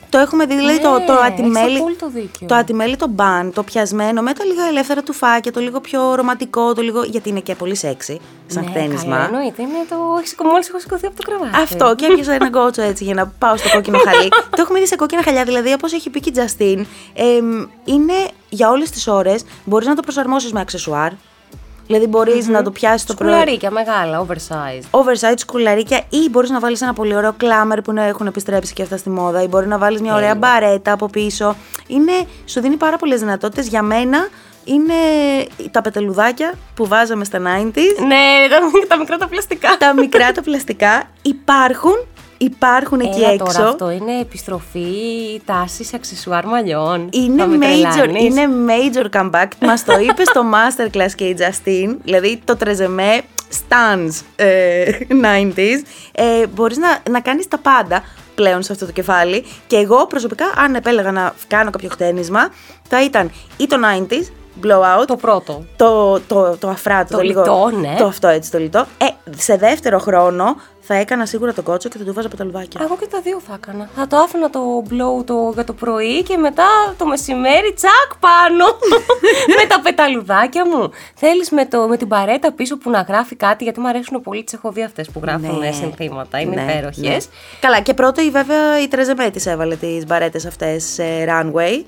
Το 0.08 0.18
έχουμε 0.18 0.46
δει, 0.46 0.54
δηλαδή 0.56 0.80
το, 0.80 0.98
Ναι, 0.98 1.04
το 1.06 1.12
έχεις 1.12 1.24
ατημέλη. 1.26 1.78
απόλυτο 1.78 2.08
δίκιο. 2.08 2.46
Το 2.46 2.54
ατημέλη 2.54 2.96
το 2.96 3.06
bun, 3.08 3.52
το 3.52 3.62
πιασμένο 3.62 4.22
με 4.22 4.32
τα 4.32 4.44
λίγα 4.44 4.64
ελεύθερα 4.66 5.02
τουφάκια, 5.02 5.52
το 5.52 5.60
λίγο 5.60 5.80
πιο 5.80 6.14
ρομαντικό, 6.14 6.74
το 6.74 6.82
λίγο. 6.82 7.02
γιατί 7.02 7.28
είναι 7.28 7.40
και 7.40 7.54
πολύ 7.54 7.76
σεξy 7.82 8.16
σαν 8.46 8.64
ναι, 8.64 8.70
χτένισμα. 8.70 9.16
Καλά, 9.16 9.24
εννοείται. 9.24 9.62
Είναι 9.62 9.72
το... 9.88 9.96
Μόλις 10.44 10.68
έχω 10.68 10.78
σηκωθεί 10.80 11.06
από 11.06 11.16
το 11.16 11.22
κρεβάτι. 11.22 11.56
Αυτό 11.62 11.94
και 11.94 12.06
έπιασα 12.06 12.32
ένα 12.32 12.48
κότσο 12.48 12.82
έτσι 12.82 13.04
για 13.04 13.14
να 13.14 13.26
πάω 13.38 13.56
στο 13.56 13.68
κόκκινο 13.70 13.98
χαλί. 13.98 14.28
το 14.56 14.60
έχουμε 14.62 14.78
δει 14.80 14.86
σε 14.86 14.96
κόκκινα 14.96 15.22
χαλιά, 15.22 15.44
δηλαδή 15.44 15.72
όπως 15.72 15.92
έχει 15.92 16.10
πει 16.10 16.20
και 16.20 16.28
η 16.28 16.32
Τζαστίν. 16.32 16.86
εμ, 17.14 17.66
είναι 17.84 18.14
για 18.48 18.70
όλες 18.70 18.90
τις 18.90 19.06
ώρες, 19.06 19.44
μπορείς 19.64 19.86
να 19.86 19.94
το 19.94 20.02
προσαρμόσεις 20.02 20.52
με 20.52 20.60
αξεσουάρ. 20.60 21.10
Δηλαδή 21.90 22.08
μπορείς 22.08 22.48
να 22.48 22.62
το 22.62 22.70
πιάσεις 22.70 23.06
το 23.06 23.14
πρωί. 23.14 23.30
Σκουλαρίκια 23.30 23.70
μεγάλα, 23.70 24.26
oversized. 24.26 25.00
Oversized 25.00 25.38
σκουλαρίκια 25.38 26.02
ή 26.08 26.28
μπορείς 26.30 26.50
να 26.50 26.60
βάλεις 26.60 26.82
ένα 26.82 26.92
πολύ 26.92 27.14
ωραίο 27.14 27.32
κλάμερ 27.36 27.82
που 27.82 27.92
να 27.92 28.02
έχουν 28.02 28.26
επιστρέψει 28.26 28.72
και 28.72 28.82
αυτά 28.82 28.96
στη 28.96 29.10
μόδα 29.10 29.42
ή 29.42 29.46
μπορεί 29.46 29.66
να 29.66 29.78
βάλεις 29.78 30.00
μια 30.00 30.14
ωραία 30.14 30.34
μπαρέτα 30.34 30.92
από 30.92 31.06
πίσω. 31.06 31.56
Είναι, 31.86 32.12
σου 32.44 32.60
δίνει 32.60 32.76
πάρα 32.76 32.96
πολλές 32.96 33.20
δυνατότητες. 33.20 33.68
Για 33.68 33.82
μένα 33.82 34.28
είναι 34.64 34.94
τα 35.70 35.80
πετελουδάκια 35.80 36.54
που 36.74 36.86
βάζαμε 36.86 37.24
στα 37.24 37.38
90s. 37.38 38.04
Ναι, 38.06 38.48
τα, 38.50 38.86
τα 38.88 38.98
μικρά 38.98 39.16
τα 39.18 39.28
πλαστικά. 39.28 39.76
τα 39.78 39.94
μικρά 39.94 40.32
τα 40.32 40.42
πλαστικά 40.42 41.02
υπάρχουν, 41.22 42.06
υπάρχουν 42.42 43.00
εκεί 43.00 43.18
Έλα 43.18 43.32
έξω. 43.32 43.44
τώρα 43.44 43.68
αυτό 43.68 43.90
είναι 43.90 44.20
επιστροφή 44.20 44.80
τάση 45.44 45.88
αξεσουάρ 45.94 46.46
μαλλιών. 46.46 47.08
Είναι 47.12 47.42
Θα 47.42 47.46
με 47.48 47.56
major, 47.56 47.92
τρελάνεις. 47.94 48.22
είναι 48.24 48.48
major 48.66 49.06
comeback. 49.20 49.46
Μας 49.66 49.84
το 49.84 49.92
είπε 49.98 50.24
στο 50.24 50.42
masterclass 50.52 51.10
και 51.14 51.24
η 51.24 51.36
Justine, 51.38 51.96
δηλαδή 52.04 52.40
το 52.44 52.56
τρεζεμέ 52.56 53.20
stands 53.68 54.20
ε, 54.36 54.84
90s. 55.54 55.82
Ε, 56.12 56.46
μπορείς 56.46 56.76
να, 56.76 56.98
να 57.10 57.20
κάνεις 57.20 57.48
τα 57.48 57.58
πάντα 57.58 58.02
πλέον 58.34 58.62
σε 58.62 58.72
αυτό 58.72 58.86
το 58.86 58.92
κεφάλι. 58.92 59.44
Και 59.66 59.76
εγώ 59.76 60.06
προσωπικά, 60.06 60.44
αν 60.56 60.74
επέλεγα 60.74 61.12
να 61.12 61.34
κάνω 61.46 61.70
κάποιο 61.70 61.88
χτένισμα, 61.88 62.48
θα 62.88 63.04
ήταν 63.04 63.30
ή 63.56 63.66
το 63.66 63.76
90s, 64.08 64.24
blowout, 64.66 65.06
Το 65.06 65.16
πρώτο. 65.16 65.64
το, 65.76 66.20
το, 66.20 66.56
το 66.56 66.68
αφράτο, 66.68 67.10
Το 67.10 67.16
το, 67.16 67.22
λίγο. 67.22 67.40
λιτό, 67.40 67.70
ναι. 67.80 67.94
Το 67.98 68.04
αυτό 68.06 68.28
έτσι, 68.28 68.50
το 68.50 68.58
λιτό. 68.58 68.86
Ε, 68.98 69.06
σε 69.36 69.56
δεύτερο 69.56 69.98
χρόνο 69.98 70.56
θα 70.92 70.98
έκανα 70.98 71.26
σίγουρα 71.26 71.52
το 71.52 71.62
κότσο 71.62 71.88
και 71.88 71.98
θα 71.98 72.04
του 72.04 72.12
βάζα 72.12 72.28
πεταλουδάκια. 72.28 72.80
Εγώ 72.84 72.96
και 72.96 73.06
τα 73.06 73.20
δύο 73.20 73.40
θα 73.46 73.54
έκανα. 73.62 73.88
Θα 73.96 74.06
το 74.06 74.16
άφηνα 74.16 74.50
το 74.50 74.60
blow 74.90 75.24
το, 75.24 75.50
για 75.54 75.64
το 75.64 75.72
πρωί 75.72 76.22
και 76.22 76.36
μετά 76.36 76.64
το 76.98 77.06
μεσημέρι 77.06 77.72
τσακ 77.74 78.10
πάνω 78.20 78.64
με 79.60 79.66
τα 79.68 79.80
πεταλουδάκια 79.80 80.66
μου. 80.66 80.90
Θέλεις 81.14 81.50
με, 81.50 81.66
το, 81.66 81.88
με 81.88 81.96
την 81.96 82.08
παρέτα 82.08 82.52
πίσω 82.52 82.78
που 82.78 82.90
να 82.90 83.00
γράφει 83.00 83.36
κάτι, 83.36 83.64
γιατί 83.64 83.80
μου 83.80 83.88
αρέσουν 83.88 84.20
πολύ 84.22 84.44
τις 84.44 84.52
έχω 84.54 84.72
δει 84.72 84.82
αυτές 84.82 85.10
που 85.10 85.20
γράφουν 85.22 85.58
Ναι. 85.58 85.70
συνθήματα. 85.72 86.40
Είναι 86.40 86.54
Ναι, 86.54 86.72
υπέροχες. 86.72 86.98
ναι. 87.08 87.16
Καλά, 87.60 87.80
και 87.80 87.94
πρώτο 87.94 88.22
η 88.22 88.30
βέβαια 88.30 88.80
η 88.82 88.88
Τρεζεμέ 88.88 89.30
της 89.30 89.46
έβαλε 89.46 89.76
τις 89.76 90.06
μπαρέτες 90.06 90.46
αυτές 90.46 90.84
σε 90.84 91.04
runway. 91.28 91.84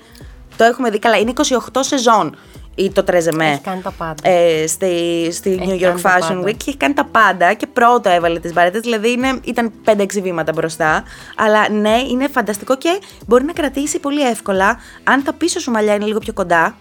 Το 0.57 0.63
έχουμε 0.63 0.89
δει 0.89 0.99
καλά. 0.99 1.17
Είναι 1.17 1.33
28 1.73 1.79
σεζόν 1.79 2.35
ή 2.75 2.91
το 2.91 3.03
Τρεζεμέ. 3.03 3.49
Έχει 3.49 3.61
κάνει 3.61 3.81
τα 3.81 3.91
πάντα. 3.91 4.29
Ε, 4.29 4.67
στη, 4.67 5.27
στη 5.31 5.49
Έχει 5.61 5.69
New 5.69 5.75
York 5.75 5.79
κάνει 5.79 6.01
τα 6.01 6.17
Fashion 6.17 6.27
πάντα. 6.29 6.41
Week 6.47 6.55
και 6.57 6.65
έχει 6.67 6.77
κάνει 6.77 6.93
τα 6.93 7.05
πάντα 7.05 7.53
και 7.53 7.67
πρώτο 7.67 8.09
έβαλε 8.09 8.39
τις 8.39 8.53
μπαρέτες, 8.53 8.81
δηλαδή 8.81 9.11
είναι, 9.11 9.39
ήταν 9.43 9.71
5-6 9.85 10.05
βήματα 10.21 10.51
μπροστά. 10.51 11.03
Αλλά 11.35 11.69
ναι, 11.69 11.97
είναι 12.09 12.27
φανταστικό 12.27 12.77
και 12.77 12.99
μπορεί 13.27 13.43
να 13.43 13.53
κρατήσει 13.53 13.99
πολύ 13.99 14.21
εύκολα 14.21 14.79
αν 15.03 15.23
τα 15.23 15.33
πίσω 15.33 15.59
σου 15.59 15.71
μαλλιά 15.71 15.93
είναι 15.93 16.05
λίγο 16.05 16.19
πιο 16.19 16.33
κοντα 16.33 16.75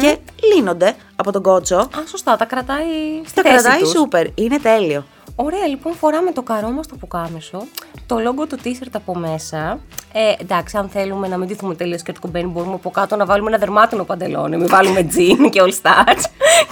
και 0.00 0.16
λύνονται 0.54 0.94
από 1.16 1.32
τον 1.32 1.42
κότσο. 1.42 1.76
Α, 1.76 1.88
σωστά, 2.08 2.36
τα 2.36 2.44
κρατάει 2.44 2.84
στη 3.26 3.34
Τα 3.34 3.42
θέση 3.42 3.62
κρατάει 3.62 3.80
τους. 3.80 3.90
σούπερ, 3.90 4.26
είναι 4.34 4.58
τέλειο. 4.58 5.04
Ωραία, 5.38 5.66
λοιπόν, 5.66 5.94
φοράμε 5.94 6.32
το 6.32 6.42
καρό 6.42 6.70
μας 6.70 6.86
το 6.86 6.96
πουκάμισο, 6.96 7.66
το 8.06 8.18
λόγο 8.18 8.46
του 8.46 8.56
t-shirt 8.64 8.92
από 8.92 9.14
μέσα. 9.14 9.78
Ε, 10.12 10.32
εντάξει, 10.40 10.76
αν 10.76 10.88
θέλουμε 10.88 11.28
να 11.28 11.36
μην 11.36 11.48
ντυθούμε 11.48 11.74
τελείως 11.74 12.02
και 12.02 12.12
το 12.12 12.20
κομπένι, 12.20 12.46
μπορούμε 12.48 12.74
από 12.74 12.90
κάτω 12.90 13.16
να 13.16 13.24
βάλουμε 13.24 13.48
ένα 13.48 13.58
δερμάτινο 13.58 14.04
παντελόνι, 14.04 14.56
μην 14.56 14.68
βάλουμε 14.68 15.00
jean 15.00 15.50
και 15.50 15.60
all 15.62 15.68
stars. 15.82 16.22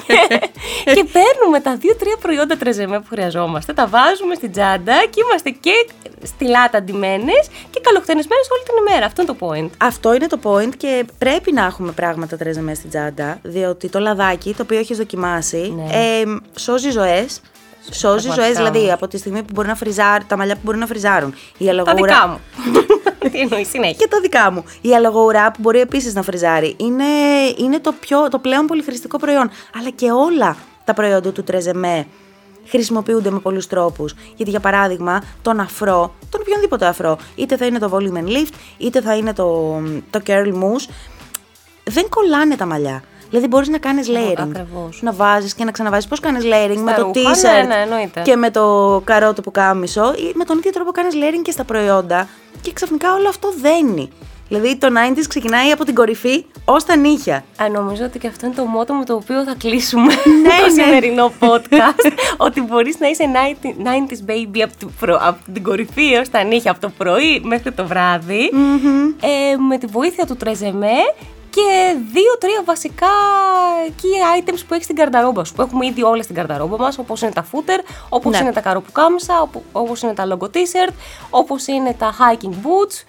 και, 0.07 0.93
και 0.95 1.05
παίρνουμε 1.13 1.61
τα 1.63 1.77
δύο-τρία 1.77 2.17
προϊόντα 2.21 2.57
τρεζεμέ 2.57 3.01
που 3.01 3.07
χρειαζόμαστε, 3.09 3.73
τα 3.73 3.87
βάζουμε 3.87 4.35
στην 4.35 4.53
τσάντα 4.53 5.05
και 5.11 5.21
είμαστε 5.25 5.51
και 5.51 5.87
στη 6.23 6.45
λάτα 6.49 6.83
ντυμένες 6.83 7.49
και 7.71 7.81
καλοχτενισμένε 7.83 8.41
όλη 8.53 8.63
την 8.63 8.75
ημέρα. 8.87 9.07
Αυτό 9.07 9.23
είναι 9.23 9.33
το 9.39 9.47
point. 9.47 9.71
Αυτό 9.87 10.15
είναι 10.15 10.27
το 10.27 10.39
point 10.43 10.77
και 10.77 11.05
πρέπει 11.19 11.53
να 11.53 11.65
έχουμε 11.65 11.93
πράγματα 11.93 12.37
τρέζε 12.37 12.75
στην 12.75 12.91
τσάντα, 12.91 13.39
διότι 13.43 13.89
το 13.89 13.99
λαδάκι 13.99 14.55
το 14.55 14.63
οποίο 14.63 14.79
έχεις 14.79 14.97
δοκιμάσει 14.97 15.75
Ναι. 15.77 15.85
ε, 15.93 16.25
σώζει 16.59 16.91
ζωές. 16.91 17.41
Σώζει 17.91 18.27
ζωές, 18.27 18.35
πραγματικά 18.35 18.57
δηλαδή 18.57 18.79
όμως. 18.79 18.93
από 18.93 19.09
τη 19.09 19.19
στιγμή 19.19 19.39
που 19.39 19.49
μπορεί 19.55 19.69
να 19.69 19.75
φριζάρουν, 19.75 20.27
τα 20.27 20.37
μαλλιά 20.37 20.55
που 20.55 20.61
μπορεί 20.65 20.79
να 20.79 20.87
φριζάρουν. 20.87 21.35
Η 21.59 21.65
Τα 21.65 21.71
αλογούρα. 21.71 21.95
δικά 21.95 22.27
μου. 22.27 22.41
Τι 23.33 23.39
εννοείς, 23.41 23.69
συνέχεια. 23.69 23.97
Και 23.99 24.09
τα 24.09 24.21
δικά 24.21 24.51
μου. 24.51 24.65
Η 24.81 24.95
αλογοουρά 24.95 25.51
που 25.51 25.59
μπορεί 25.61 25.81
επίσης 25.81 26.15
να 26.15 26.23
φριζάρει 26.23 26.75
είναι, 26.77 27.05
είναι 27.57 27.79
το, 27.81 27.93
πιο, 28.01 28.29
το 28.29 28.39
πλέον 28.39 28.67
πολυχρηστικό 28.67 29.19
προϊόν. 29.19 29.51
Αλλά 29.79 29.91
και 29.91 30.11
όλα 30.11 30.57
τα 30.85 30.95
προϊόντα 30.95 31.33
του 31.33 31.43
τρεζεμέ 31.43 32.07
χρησιμοποιούνται 32.67 33.31
με 33.31 33.39
πολλούς 33.39 33.67
τρόπους. 33.67 34.15
Γιατί 34.37 34.51
για 34.51 34.61
παράδειγμα, 34.61 35.23
τον 35.43 35.61
αφρό, 35.61 36.15
τον 36.31 36.41
οποιονδήποτε 36.41 36.87
αφρό, 36.87 37.19
είτε 37.35 37.57
θα 37.57 37.67
είναι 37.67 37.79
το 37.79 37.91
volume 37.93 38.19
and 38.19 38.29
lift, 38.29 38.55
είτε 38.79 39.01
θα 39.01 39.17
είναι 39.17 39.33
το, 39.33 39.81
το 40.11 40.21
curl 40.27 40.53
mousse, 40.53 40.89
δεν 41.85 42.09
κολλάνε 42.09 42.57
τα 42.57 42.67
μαλλιά. 42.67 43.03
Δηλαδή 43.35 43.49
μπορείς 43.49 43.69
να 43.69 43.79
κάνεις 43.79 44.09
layering. 44.09 44.35
ακριβώς. 44.51 44.99
Να 45.03 45.13
βάζεις 45.13 45.55
και 45.55 45.65
να 45.65 45.71
ξαναβάζεις. 45.71 46.09
Πώς 46.09 46.21
κάνεις 46.21 46.45
layering; 46.45 46.77
Με 46.83 46.93
το 46.93 47.03
ρούχα, 47.03 47.31
t-shirt 47.33 47.67
ναι, 47.69 47.75
ναι, 47.75 47.83
εννοείται. 47.83 48.21
και 48.25 48.37
με 48.37 48.51
το 48.51 49.01
καρότο 49.05 49.43
που 49.43 49.51
κάμισο 49.51 50.15
ή 50.17 50.33
με 50.35 50.45
τον 50.45 50.59
ίδιο 50.59 50.71
τρόπο 50.71 50.91
κάνεις 50.91 51.15
layering 51.15 51.43
και 51.43 51.51
στα 51.51 51.65
προϊόντα 51.65 52.29
και 52.61 52.73
ξαφνικά 52.73 53.15
όλο 53.15 53.29
αυτό 53.29 53.53
δένει. 53.61 54.11
Δηλαδή 54.49 54.77
το 54.77 54.87
90s 54.91 55.25
ξεκινάει 55.29 55.71
από 55.71 55.85
την 55.85 55.95
κορυφή 55.95 56.45
ως 56.65 56.85
τα 56.85 56.97
νύχια. 56.97 57.45
Α, 57.63 57.69
νομίζω 57.69 58.05
ότι 58.05 58.19
και 58.19 58.27
αυτό 58.27 58.47
είναι 58.47 58.55
το 58.55 58.65
μότο 58.65 58.95
με 58.95 59.05
το 59.05 59.15
οποίο 59.15 59.45
θα 59.45 59.55
κλείσουμε 59.59 60.13
Ναι, 60.43 60.49
το 60.67 60.75
ναι. 60.75 60.83
σημερινό 60.83 61.33
podcast. 61.39 62.11
ότι 62.37 62.61
μπορείς 62.61 62.99
να 62.99 63.09
είσαι 63.09 63.25
90, 63.63 63.67
90s 63.67 64.31
baby 64.31 64.61
από 64.65 64.73
την, 64.79 64.89
προ- 65.01 65.19
από 65.23 65.39
την 65.53 65.63
κορυφή 65.63 66.13
έως 66.13 66.29
τα 66.31 66.43
νύχια, 66.43 66.71
από 66.71 66.81
το 66.81 66.91
πρωί 66.99 67.41
μέχρι 67.45 67.73
το 67.73 67.87
βραδυ 67.87 68.51
ε, 69.21 69.57
με 69.69 69.79
τη 69.79 69.87
βοήθεια 69.87 70.27
του 70.27 70.37
τρεζεμέ 70.37 70.97
και 71.55 71.95
δύο-τρία 72.13 72.63
βασικά 72.65 73.07
key 74.03 74.41
items 74.41 74.59
που 74.69 74.75
έχει 74.75 74.83
στην 74.83 74.97
καρταρόμπα 74.97 75.45
σου. 75.45 75.55
Που 75.55 75.63
έχουμε 75.63 75.87
ήδη 75.87 76.03
όλα 76.03 76.23
στην 76.23 76.35
καρταρόμπα 76.35 76.77
μας, 76.79 76.99
όπως 76.99 77.23
είναι 77.23 77.31
τα 77.33 77.47
footer, 77.53 77.81
όπως 78.09 78.33
Ναι. 78.33 78.39
είναι 78.39 78.53
τα 78.53 78.61
καροπουκάμισα, 78.61 79.41
οπο- 79.41 79.63
όπως 79.73 80.03
είναι 80.03 80.13
τα 80.15 80.25
logo 80.31 80.45
t-shirt, 80.45 80.93
όπως 81.31 81.67
είναι 81.67 81.95
τα 81.99 82.15
hiking 82.19 82.49
boots 82.51 83.03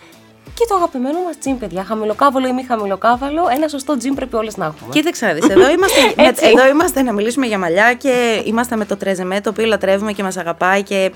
Και 0.54 0.66
το 0.70 0.76
αγαπημένο 0.76 1.20
μας 1.26 1.38
τζιν, 1.38 1.58
παιδιά. 1.58 1.84
Χαμηλοκάβαλο 1.84 2.48
ή 2.48 2.52
μη 2.54 2.64
χαμηλοκάβαλο, 2.64 3.44
ένα 3.56 3.68
σωστό 3.68 3.98
τζιν 3.98 4.16
πρέπει 4.16 4.36
όλες 4.36 4.58
να 4.58 4.66
έχουμε. 4.66 4.90
Κοίταξε 4.94 5.26
να 5.26 5.34
δεις, 5.34 5.50
εδώ 5.50 5.70
είμαστε, 5.70 6.00
με, 6.18 6.24
Έτσι. 6.28 6.46
εδώ 6.46 6.68
είμαστε 6.68 7.02
να 7.02 7.12
μιλήσουμε 7.14 7.46
για 7.46 7.58
μαλλιά 7.58 7.94
και 7.94 8.42
είμαστε 8.46 8.76
με 8.76 8.86
το 8.86 8.98
τρεζεμέ 8.98 9.42
το 9.42 9.50
οποίο 9.50 9.66
λατρεύουμε 9.66 10.12
και 10.12 10.24
μας 10.24 10.38
αγαπάει 10.38 10.84
και 10.84 11.12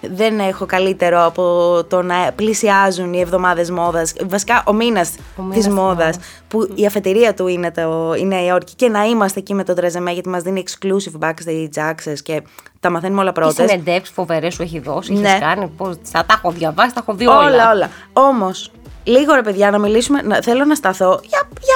δεν 0.00 0.38
έχω 0.38 0.66
καλύτερο 0.66 1.24
από 1.24 1.44
το 1.88 2.02
να 2.02 2.32
πλησιάζουν 2.36 3.12
οι 3.12 3.20
εβδομάδες 3.20 3.70
μόδας, 3.70 4.12
βασικά 4.24 4.62
ο 4.66 4.72
μήνας 4.72 5.12
Ο 5.36 5.42
μήνας 5.42 5.54
της 5.56 5.64
της 5.64 5.74
μόδας, 5.74 6.16
που 6.48 6.68
η 6.74 6.86
αφετηρία 6.86 7.34
του 7.34 7.46
είναι 7.46 7.70
το, 7.70 8.14
η 8.18 8.24
Νέα 8.24 8.44
Υόρκη 8.44 8.74
και 8.74 8.88
να 8.88 9.04
είμαστε 9.04 9.38
εκεί 9.38 9.54
με 9.54 9.64
το 9.64 9.74
τρεζεμέ 9.74 10.10
γιατί 10.12 10.28
μας 10.28 10.42
δίνει 10.42 10.62
exclusive 10.66 11.28
backstage 11.28 11.90
access 11.92 12.18
και 12.22 12.42
τα 12.80 12.90
μαθαίνουμε 12.90 13.20
όλα 13.20 13.32
Τι 13.32 13.40
πρώτες. 13.40 13.70
συνεντεύξεις 13.70 14.14
φοβερές 14.14 14.54
σου 14.54 14.62
έχει 14.62 14.78
δώσει, 14.78 15.12
Ναι. 15.12 15.28
έχεις 15.28 15.40
κάνει. 15.40 15.66
Πώς, 15.76 15.96
θα 16.02 16.24
τα 16.24 16.34
έχω 16.34 16.50
διαβάσει, 16.50 16.94
τα 16.94 17.00
έχω 17.06 17.14
δει 17.16 17.26
όλα. 17.26 17.38
Όλα, 17.38 17.70
όλα. 17.70 17.90
Όμως, 18.12 18.70
λίγο 19.04 19.34
ρε 19.34 19.42
παιδιά, 19.42 19.70
να 19.70 19.78
μιλήσουμε. 19.78 20.22
Να, 20.22 20.38
θέλω 20.42 20.64
να 20.64 20.74
σταθώ 20.74 21.20
για, 21.22 21.48
για 21.60 21.73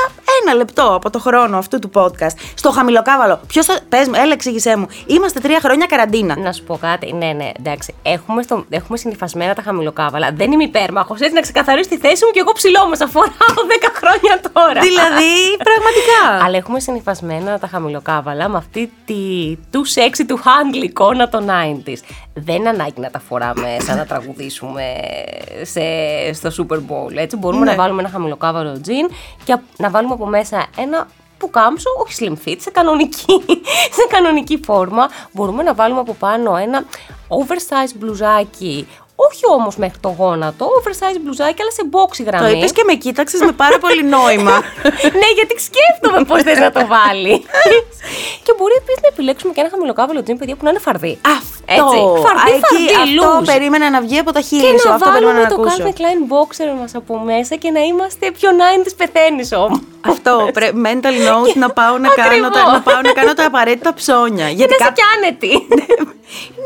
ένα 0.49 0.57
λεπτό 0.57 0.95
από 0.95 1.11
το 1.11 1.19
χρόνο 1.19 1.59
αυτού 1.59 1.78
του 1.78 1.90
podcast. 1.95 2.37
Στο 2.55 2.71
χαμηλοκάβαλο. 2.71 3.40
Ποιος 3.47 3.67
θα. 3.67 3.78
Πες 3.88 4.09
μου, 4.09 4.14
έλα, 4.17 4.33
εξήγησέ 4.33 4.76
μου. 4.76 4.87
Είμαστε 5.07 5.40
τρία 5.40 5.61
χρόνια 5.61 5.87
καραντίνα. 5.87 6.38
Να 6.38 6.52
σου 6.52 6.62
πω 6.64 6.78
κάτι. 6.81 7.12
Ναι, 7.12 7.33
ναι, 7.33 7.50
εντάξει. 7.59 7.95
Έχουμε, 8.02 8.43
στο, 8.43 8.64
έχουμε 8.71 8.99
συνηθισμένα 8.99 9.55
τα 9.55 9.62
χαμηλοκάβαλα. 9.62 10.31
Δεν 10.33 10.52
είμαι 10.52 10.64
υπέρμαχος. 10.64 11.21
Έτσι 11.21 11.35
να 11.35 11.40
ξεκαθαρίσει 11.40 11.88
τη 11.88 11.99
θέση 11.99 12.25
μου 12.25 12.31
και 12.31 12.40
εγώ 12.40 12.52
ψηλό 12.52 12.81
μα. 12.87 13.07
Φοράω 13.07 13.59
10 13.83 13.88
χρόνια 13.95 14.40
τώρα. 14.52 14.81
δηλαδή, 14.81 15.35
πραγματικά. 15.69 16.45
Αλλά 16.45 16.57
έχουμε 16.57 16.81
συνηθισμένα 16.81 17.59
τα 17.59 17.67
χαμηλοκάβαλα 17.67 18.49
με 18.49 18.57
αυτή 18.57 18.93
τη 19.05 19.14
too 19.73 19.99
sexy 19.99 20.31
to 20.31 20.35
handle 20.35 20.83
εικόνα 20.83 21.28
των 21.28 21.47
90s. 21.49 21.99
Δεν 22.45 22.57
είναι 22.57 22.68
ανάγκη 22.68 23.00
να 23.00 23.11
τα 23.11 23.18
φοράμε 23.18 23.76
σαν 23.80 23.97
να 23.97 24.07
τραγουδήσουμε 24.07 24.83
σε, 25.62 25.80
στο 26.33 26.64
Super 26.68 26.76
Bowl. 26.76 27.16
Έτσι. 27.16 27.37
Μπορούμε 27.37 27.64
Ναι. 27.64 27.71
να 27.71 27.76
βάλουμε 27.76 28.00
ένα 28.00 28.11
χαμηλοκάβαλο 28.11 28.80
τζιν 28.80 29.09
και 29.45 29.52
απ- 29.52 29.62
να 29.76 29.90
βάλουμε 29.90 30.14
από 30.14 30.26
μέσα 30.26 30.66
ένα 30.78 31.09
πουκάμψο, 31.38 31.90
όχι 32.02 32.14
slim 32.21 32.49
fit, 32.49 32.57
σε 32.59 32.71
κανονική, 32.71 33.45
σε 33.97 34.07
κανονική 34.11 34.61
φόρμα. 34.64 35.09
Μπορούμε 35.33 35.62
να 35.62 35.75
βάλουμε 35.75 36.00
από 36.00 36.14
πάνω 36.14 36.57
ένα 36.57 36.85
oversize 37.28 37.92
μπλουζάκι, 37.97 38.87
όχι 39.27 39.43
όμως 39.57 39.77
μέχρι 39.77 39.99
το 40.01 40.15
γόνατο, 40.19 40.65
oversize 40.79 41.19
μπλουζάκι, 41.23 41.63
αλλά 41.63 41.71
σε 41.79 41.83
boxy 41.95 42.17
το 42.25 42.31
γραμμή. 42.31 42.59
είπες 42.59 42.73
και 42.73 42.83
με 42.87 42.95
κοίταξες 42.95 43.41
με 43.41 43.53
πάρα 43.53 43.79
πολύ 43.79 44.03
νόημα. 44.05 44.57
ναι, 45.21 45.29
γιατί 45.39 45.55
σκέφτομαι 45.69 46.25
πώς 46.25 46.43
θες 46.43 46.59
να 46.59 46.71
το 46.73 46.83
βάλει. 46.95 47.35
και 48.45 48.53
μπορεί 48.59 48.75
επίσης 48.83 49.01
να 49.03 49.09
επιλέξουμε 49.13 49.53
και 49.53 49.61
ένα 49.61 49.69
χαμηλοκάβαλο 49.71 50.23
τζιν, 50.23 50.39
παιδιά 50.39 50.55
που 50.57 50.65
να 50.65 50.71
είναι 50.71 50.79
φαρδί. 50.79 51.19
αυτό. 51.37 51.57
Έτσι, 51.71 51.99
φαρδί, 52.27 52.51
Α, 52.53 52.55
εκεί, 52.55 52.83
φαρδί, 52.95 53.17
αυτό 53.21 53.39
loose. 53.41 53.45
περίμενα 53.45 53.91
να 53.91 54.01
βγει 54.01 54.19
από 54.19 54.33
τα 54.33 54.41
Και 54.41 54.47
χείλη 54.47 54.79
σου. 54.81 54.89
να 54.89 54.95
Αυτό 54.95 55.11
περίμενα 55.11 55.27
βάλουμε 55.27 55.43
να 55.43 55.49
το 55.49 55.55
ακούσω. 55.63 55.77
Calvin 55.83 55.95
Klein 56.01 56.21
boxer 56.35 56.71
μας 56.81 56.95
από 56.95 57.19
μέσα 57.19 57.55
και 57.63 57.71
να 57.71 57.81
είμαστε 57.81 58.31
πιο 58.39 58.49
90s 58.63 58.93
πεθαίνεις 58.97 59.53
όμως. 59.53 59.79
Αυτό, 60.01 60.49
πρέ- 60.53 60.73
mental 60.87 61.15
note 61.29 61.55
να 61.55 61.71
πάω 61.71 61.99
να, 61.99 62.09
κάνω 62.09 62.49
τα, 62.49 62.61
Ακριβώς. 62.61 62.73
να 62.73 62.81
πάω 62.81 63.01
να 63.01 63.13
κάνω 63.13 63.33
τα 63.35 63.45
απαραίτητα 63.47 63.95
ψώνια. 63.95 64.47
Και 64.49 64.55
Γιατί 64.55 64.75
να 64.75 64.77
είσαι 64.77 64.85
κάπου- 64.85 64.97
και 64.99 65.03
άνετη. 65.17 65.53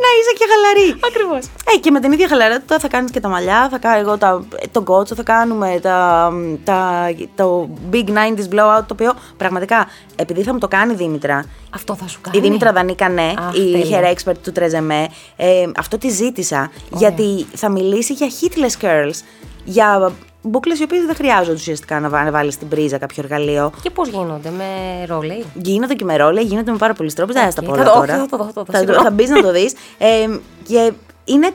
Να 0.03 0.09
είσαι 0.19 0.33
και 0.39 0.47
χαλαρή. 0.51 1.01
Ακριβώς. 1.09 1.45
Ε, 1.75 1.79
και 1.79 1.91
με 1.91 2.01
την 2.01 2.13
ίδια 2.13 2.29
χαλαρότητα 2.29 2.79
θα 2.79 2.89
κάνεις 2.89 3.11
και 3.11 3.21
τα 3.21 3.29
μαλλιά, 3.29 3.69
θα 3.71 3.79
κάνω 3.79 3.99
εγώ 3.99 4.19
τα, 4.19 4.45
τον 4.71 4.85
κότσο, 4.85 5.15
θα 5.15 5.23
κάνουμε 5.23 5.79
τα, 5.83 6.31
τα, 6.65 7.09
το 7.35 7.69
Big 7.93 8.09
90s 8.09 8.55
blowout, 8.55 8.83
το 8.87 8.93
οποίο 8.93 9.13
πραγματικά, 9.37 9.87
επειδή 10.17 10.43
θα 10.43 10.53
μου 10.53 10.59
το 10.59 10.69
κάνει 10.69 10.93
η 10.93 10.97
Δήμητρα, 10.97 11.45
Αυτό 11.71 11.95
θα 11.95 12.09
σου 12.09 12.21
κάνει; 12.21 12.39
η 12.39 12.41
Δήμητρα 12.41 12.73
Δανίκα, 12.73 13.09
ναι, 13.09 13.33
Αχ, 13.39 13.55
η 13.57 13.73
τέλεια. 13.73 14.01
hair 14.01 14.15
expert 14.15 14.37
του 14.43 14.53
TRESemmé, 14.53 15.09
ε, 15.37 15.65
αυτό 15.77 15.99
τη 15.99 16.09
ζήτησα, 16.09 16.71
γιατί 16.91 17.47
θα 17.55 17.71
μιλήσει 17.71 18.13
για 18.13 18.29
heatless 18.29 18.85
curls, 18.85 19.21
για 19.65 20.13
μπούκλες 20.43 20.79
οι 20.79 20.83
οποίες 20.83 21.05
δεν 21.05 21.15
χρειάζονται 21.15 21.53
ουσιαστικά 21.57 22.01
να 22.01 22.09
βά- 22.09 22.25
να 22.25 22.31
βάλεις 22.31 22.55
στην 22.55 22.69
πρίζα 22.69 22.99
κάποιο 22.99 23.23
εργαλείο. 23.23 23.73
Και 23.83 23.91
πώς 23.91 24.09
γίνονται, 24.09 24.51
με 24.51 24.65
ρόλεϊ; 25.07 25.45
Γίνονται 25.55 25.95
και 25.95 26.05
με 26.05 26.17
ρόλε, 26.17 26.41
γίνονται 26.43 26.71
με 26.71 26.77
πάρα 26.77 26.93
πολλούς 26.95 27.15
τρόπους. 27.15 27.35
Δεν 27.35 27.45
θα 27.45 27.51
στα 27.51 27.63
Οκ, 27.63 27.69
πω 27.69 27.75
θα 27.75 27.81
όλα 27.83 27.91
το- 27.93 27.99
τώρα. 27.99 28.17
θα 28.19 28.27
το 28.27 28.37
δω, 28.37 28.45
θα 28.45 28.53
το 28.53 28.63
δω, 28.65 28.73
Θα, 28.73 28.79
σίγουρα. 28.79 29.03
θα 29.03 29.11
μπεις 29.11 29.29
να 29.31 29.43
το 29.43 29.53
δεις. 29.53 29.73
Ε, 29.99 30.07
και 30.67 30.93
είναι. 31.25 31.51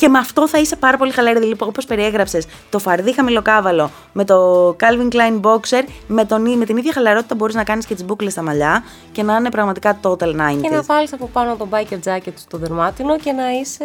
Και 0.00 0.08
με 0.08 0.18
αυτό 0.18 0.48
θα 0.48 0.58
είσαι 0.58 0.76
πάρα 0.76 0.96
πολύ 0.96 1.10
χαλαρή. 1.12 1.38
Δηλαδή, 1.38 1.56
όπως 1.62 1.84
περιέγραψες, 1.84 2.46
το 2.70 2.78
φαρδί 2.78 3.14
χαμηλοκάβαλο 3.14 3.90
με 4.12 4.24
το 4.24 4.68
Calvin 4.80 5.14
Klein 5.14 5.40
Boxer, 5.40 5.82
με, 6.06 6.24
τον, 6.24 6.58
με 6.58 6.64
την 6.64 6.76
ίδια 6.76 6.92
χαλαρότητα 6.92 7.34
μπορείς 7.34 7.54
να 7.54 7.64
κάνεις 7.64 7.86
και 7.86 7.94
τις 7.94 8.04
μπουκλες 8.04 8.32
στα 8.32 8.42
μαλλιά 8.42 8.84
και 9.12 9.22
να 9.22 9.36
είναι 9.36 9.50
πραγματικά 9.50 10.00
total 10.02 10.12
90s. 10.34 10.58
Και 10.62 10.68
να 10.70 10.82
βάλεις 10.82 11.12
από 11.12 11.30
πάνω 11.32 11.56
τον 11.56 11.68
biker 11.72 11.98
jacket 12.08 12.32
στο 12.34 12.58
δερμάτινο 12.58 13.18
και 13.18 13.32
να 13.32 13.50
είσαι 13.50 13.84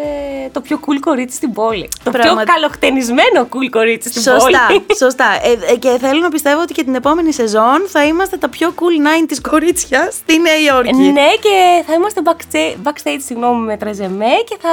το 0.51 0.61
πιο 0.61 0.79
cool 0.81 0.99
κορίτσι 0.99 1.35
στην 1.35 1.53
πόλη. 1.53 1.89
Το 2.03 2.11
Πραγμα- 2.11 2.43
πιο 2.43 2.53
καλοχτενισμένο 2.53 3.47
cool 3.49 3.69
κορίτσι 3.71 4.09
στην 4.09 4.21
Σωστά, 4.21 4.65
πόλη. 4.67 4.85
σωστά. 5.03 5.25
Ε, 5.43 5.71
ε, 5.73 5.75
και 5.75 5.97
θέλω 5.99 6.19
να 6.19 6.29
πιστεύω 6.29 6.61
ότι 6.61 6.73
και 6.73 6.83
την 6.83 6.95
επόμενη 6.95 7.31
σεζόν 7.33 7.85
θα 7.87 8.05
είμαστε 8.05 8.37
τα 8.37 8.49
πιο 8.49 8.73
cool 8.75 9.31
90s 9.31 9.37
κορίτσια 9.49 10.09
στη 10.11 10.39
Νέα 10.39 10.59
Υόρκη. 10.69 10.93
Ναι, 10.93 11.29
και 11.41 11.83
θα 11.87 11.93
είμαστε 11.93 12.21
backstage, 12.25 12.87
backstage 12.87 13.21
συγγνώμη, 13.25 13.65
με 13.65 13.77
τρεζεμέ 13.77 14.33
και 14.49 14.57
θα 14.61 14.69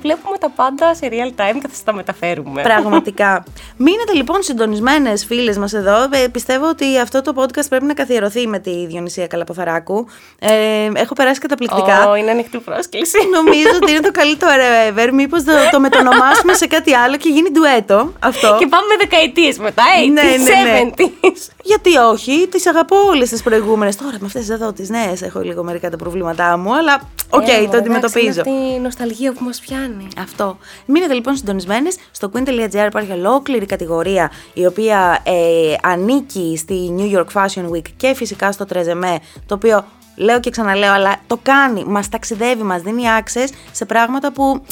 βλέπουμε 0.00 0.38
τα 0.38 0.48
πάντα 0.56 0.81
σε 0.94 1.08
real 1.10 1.40
time 1.40 1.54
και 1.54 1.66
θα 1.68 1.74
σας 1.74 1.84
τα 1.84 1.92
μεταφέρουμε. 1.94 2.62
Πραγματικά. 2.62 3.44
Μείνετε 3.84 4.12
λοιπόν 4.12 4.42
συντονισμένες, 4.42 5.24
φίλες 5.24 5.58
μας 5.58 5.72
εδώ. 5.72 6.02
Ε, 6.10 6.28
πιστεύω 6.32 6.68
ότι 6.68 6.98
αυτό 6.98 7.22
το 7.22 7.32
podcast 7.36 7.66
πρέπει 7.68 7.84
να 7.84 7.94
καθιερωθεί 7.94 8.46
με 8.46 8.58
τη 8.58 8.86
Διονυσία 8.86 9.26
Καλαποθαράκου. 9.26 10.06
Ε, 10.38 10.88
έχω 10.94 11.14
περάσει 11.14 11.40
καταπληκτικά. 11.40 12.10
Ω, 12.10 12.14
είναι 12.14 12.30
ανοιχτή 12.30 12.58
πρόσκληση. 12.58 13.18
Νομίζω 13.36 13.70
ότι 13.82 13.90
είναι 13.90 14.00
το 14.00 14.10
καλύτερο 14.10 14.52
ever. 14.88 15.10
Μήπως 15.12 15.44
το, 15.44 15.52
το 15.70 15.80
μετονομάσουμε 15.80 16.52
σε 16.54 16.66
κάτι 16.66 16.94
άλλο 16.94 17.16
και 17.16 17.28
γίνει 17.28 17.50
ντουέτο 17.50 18.12
αυτό. 18.18 18.56
και 18.58 18.66
πάμε 18.66 18.96
δεκαετίες 18.98 19.58
μετά, 19.58 19.82
ε, 20.04 20.06
Ναι, 20.10 20.20
τις 20.20 20.44
ναι, 20.44 20.54
ναι. 20.54 20.90
70s. 20.96 21.48
Γιατί 21.62 21.96
όχι, 21.96 22.48
τις 22.50 22.66
αγαπώ 22.66 22.96
όλες 23.08 23.28
τις 23.28 23.42
προηγούμενες. 23.42 23.96
Τώρα 23.96 24.16
με 24.20 24.26
αυτές 24.26 24.50
εδώ 24.50 24.72
τις 24.72 24.88
νέες 24.88 25.22
έχω 25.22 25.40
λίγο 25.40 25.62
μερικά 25.62 25.90
τα 25.90 25.96
προβλήματά 25.96 26.56
μου, 26.56 26.74
αλλά 26.76 27.00
οκ, 27.30 27.42
Ε, 27.42 27.46
το 27.46 27.52
εντάξει, 27.52 27.76
αντιμετωπίζω. 27.76 28.26
Είναι 28.26 28.40
αυτή 28.40 28.74
η 28.74 28.78
νοσταλγία 28.78 29.32
που 29.32 29.44
μας 29.44 29.60
πιάνει. 29.60 30.08
Αυτό. 30.18 30.58
Μείνετε 30.86 31.14
λοιπόν 31.14 31.36
συντονισμένες. 31.36 31.96
Στο 32.10 32.30
queen.gr 32.34 32.86
υπάρχει 32.86 33.12
ολόκληρη 33.12 33.66
κατηγορία 33.66 34.30
η 34.54 34.66
οποία 34.66 35.18
ε, 35.22 35.74
ανήκει 35.82 36.56
στη 36.56 36.94
New 36.98 37.18
York 37.18 37.26
Fashion 37.32 37.70
Week 37.70 37.88
και 37.96 38.14
φυσικά 38.14 38.52
στο 38.52 38.64
TRESemmé, 38.64 39.18
το 39.46 39.54
οποίο 39.54 39.84
λέω 40.16 40.40
και 40.40 40.50
ξαναλέω, 40.50 40.92
αλλά 40.92 41.16
το 41.26 41.38
κάνει, 41.42 41.84
μας 41.84 42.08
ταξιδεύει, 42.08 42.62
μας 42.62 42.82
δίνει 42.82 43.02
access 43.20 43.48
σε 43.72 43.84
πράγματα 43.84 44.32
που 44.32 44.62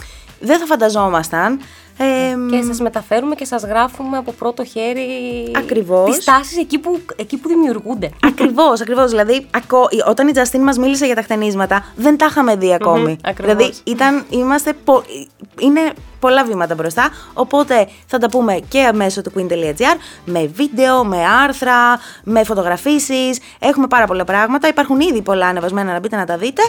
δεν 0.41 0.59
θα 0.59 0.67
φανταζόμασταν. 0.67 1.61
Ε, 2.03 2.37
Και 2.51 2.63
σας 2.63 2.81
μεταφέρουμε 2.81 3.35
και 3.35 3.45
σας 3.45 3.63
γράφουμε 3.65 4.17
από 4.17 4.33
πρώτο 4.33 4.65
χέρι 4.65 5.07
Ακριβώς. 5.57 6.17
τις 6.17 6.25
τάσεις 6.25 6.59
εκεί 6.59 6.79
που, 6.79 7.01
εκεί 7.17 7.37
που 7.37 7.49
δημιουργούνται. 7.49 8.11
Ακριβώς, 8.27 8.81
ακριβώς. 8.81 9.11
Δηλαδή, 9.11 9.47
ακό, 9.51 9.89
όταν 10.09 10.29
η 10.29 10.33
Τζαστίν 10.33 10.63
μας 10.63 10.79
μίλησε 10.79 11.07
για 11.07 11.15
τα 11.15 11.23
χτενίσματα, 11.23 11.85
δεν 11.97 12.17
τα 12.17 12.27
είχαμε 12.27 12.57
δει 12.57 12.75
ακόμη. 12.75 13.17
ακριβώς. 13.25 13.55
δηλαδή, 13.57 13.75
ήταν, 13.85 14.25
είμαστε 14.31 14.73
πο- 14.85 15.03
είναι 15.59 15.81
πολλά 16.21 16.45
βήματα 16.45 16.75
μπροστά. 16.75 17.09
Οπότε 17.35 17.89
θα 18.07 18.19
τα 18.19 18.29
πούμε 18.29 18.59
και 18.69 18.91
μέσω 18.95 19.23
του 19.23 19.33
queen.gr 19.37 19.97
με 20.25 20.51
βίντεο, 20.55 21.05
με 21.05 21.17
άρθρα, 21.45 21.75
με 22.25 22.45
φωτογραφίσεις. 22.45 23.39
Έχουμε 23.59 23.87
πάρα 23.87 24.07
πολλά 24.07 24.25
πράγματα. 24.25 24.69
Υπάρχουν 24.69 25.01
ήδη 25.01 25.23
πολλά 25.23 25.47
ανεβασμένα 25.47 25.93
να 25.93 25.99
μπείτε 25.99 26.17
να 26.17 26.25
τα 26.25 26.37
δείτε. 26.37 26.63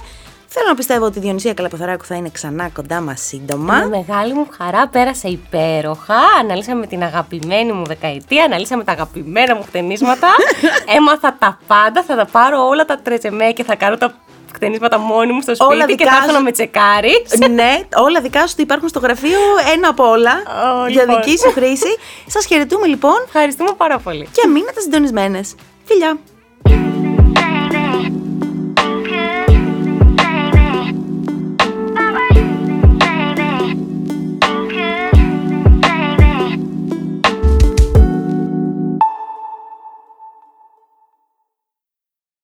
Θέλω 0.53 0.67
να 0.67 0.75
πιστεύω 0.75 1.05
ότι 1.05 1.17
η 1.17 1.21
Διονυσία 1.21 1.53
Καλαποθαράκου 1.53 2.05
θα 2.05 2.15
είναι 2.15 2.29
ξανά 2.29 2.69
κοντά 2.69 3.01
μας 3.01 3.21
σύντομα. 3.21 3.73
Με 3.75 3.87
μεγάλη 3.87 4.33
μου 4.33 4.47
χαρά 4.57 4.87
πέρασε 4.87 5.27
υπέροχα. 5.27 6.15
Αναλύσαμε 6.39 6.87
την 6.87 7.03
αγαπημένη 7.03 7.71
μου 7.71 7.85
δεκαετία, 7.85 8.43
αναλύσαμε 8.43 8.83
τα 8.83 8.91
αγαπημένα 8.91 9.55
μου 9.55 9.63
χτενίσματα. 9.63 10.27
Έμαθα 10.97 11.35
τα 11.39 11.59
πάντα, 11.67 12.03
θα 12.03 12.15
τα 12.15 12.25
πάρω 12.25 12.67
όλα 12.67 12.85
τα 12.85 12.99
τρετσεμέ 13.03 13.51
και 13.51 13.63
θα 13.63 13.75
κάνω 13.75 13.97
τα 13.97 14.13
χτενίσματα 14.53 14.97
μόνη 14.97 15.31
μου 15.33 15.41
στο 15.41 15.53
Όλα 15.65 15.83
σπίτι 15.83 15.97
και 15.97 16.03
δικά 16.03 16.11
θα 16.11 16.17
έρθω 16.17 16.29
σου. 16.29 16.35
να 16.35 16.41
με 16.41 16.51
τσεκάρει. 16.51 17.25
ναι, 17.59 17.79
όλα 17.95 18.21
δικά 18.21 18.39
σου 18.39 18.49
ότι 18.53 18.61
υπάρχουν 18.61 18.87
στο 18.89 18.99
γραφείο, 18.99 19.39
ένα 19.73 19.87
από 19.87 20.09
όλα. 20.09 20.31
Ω, 20.31 20.87
για 20.87 21.01
λοιπόν. 21.01 21.21
δική 21.23 21.37
σου 21.37 21.51
χρήση. 21.51 21.97
Σας 22.35 22.45
χαιρετούμε 22.45 22.87
λοιπόν 22.87 23.23
Ευχαριστούμε 23.25 23.71
πάρα 23.77 23.97
πολύ. 23.99 24.27
και 24.31 24.47
μείνετε 24.47 24.79
συντονισμένες. 24.79 25.55
Φιλιά! 25.85 26.17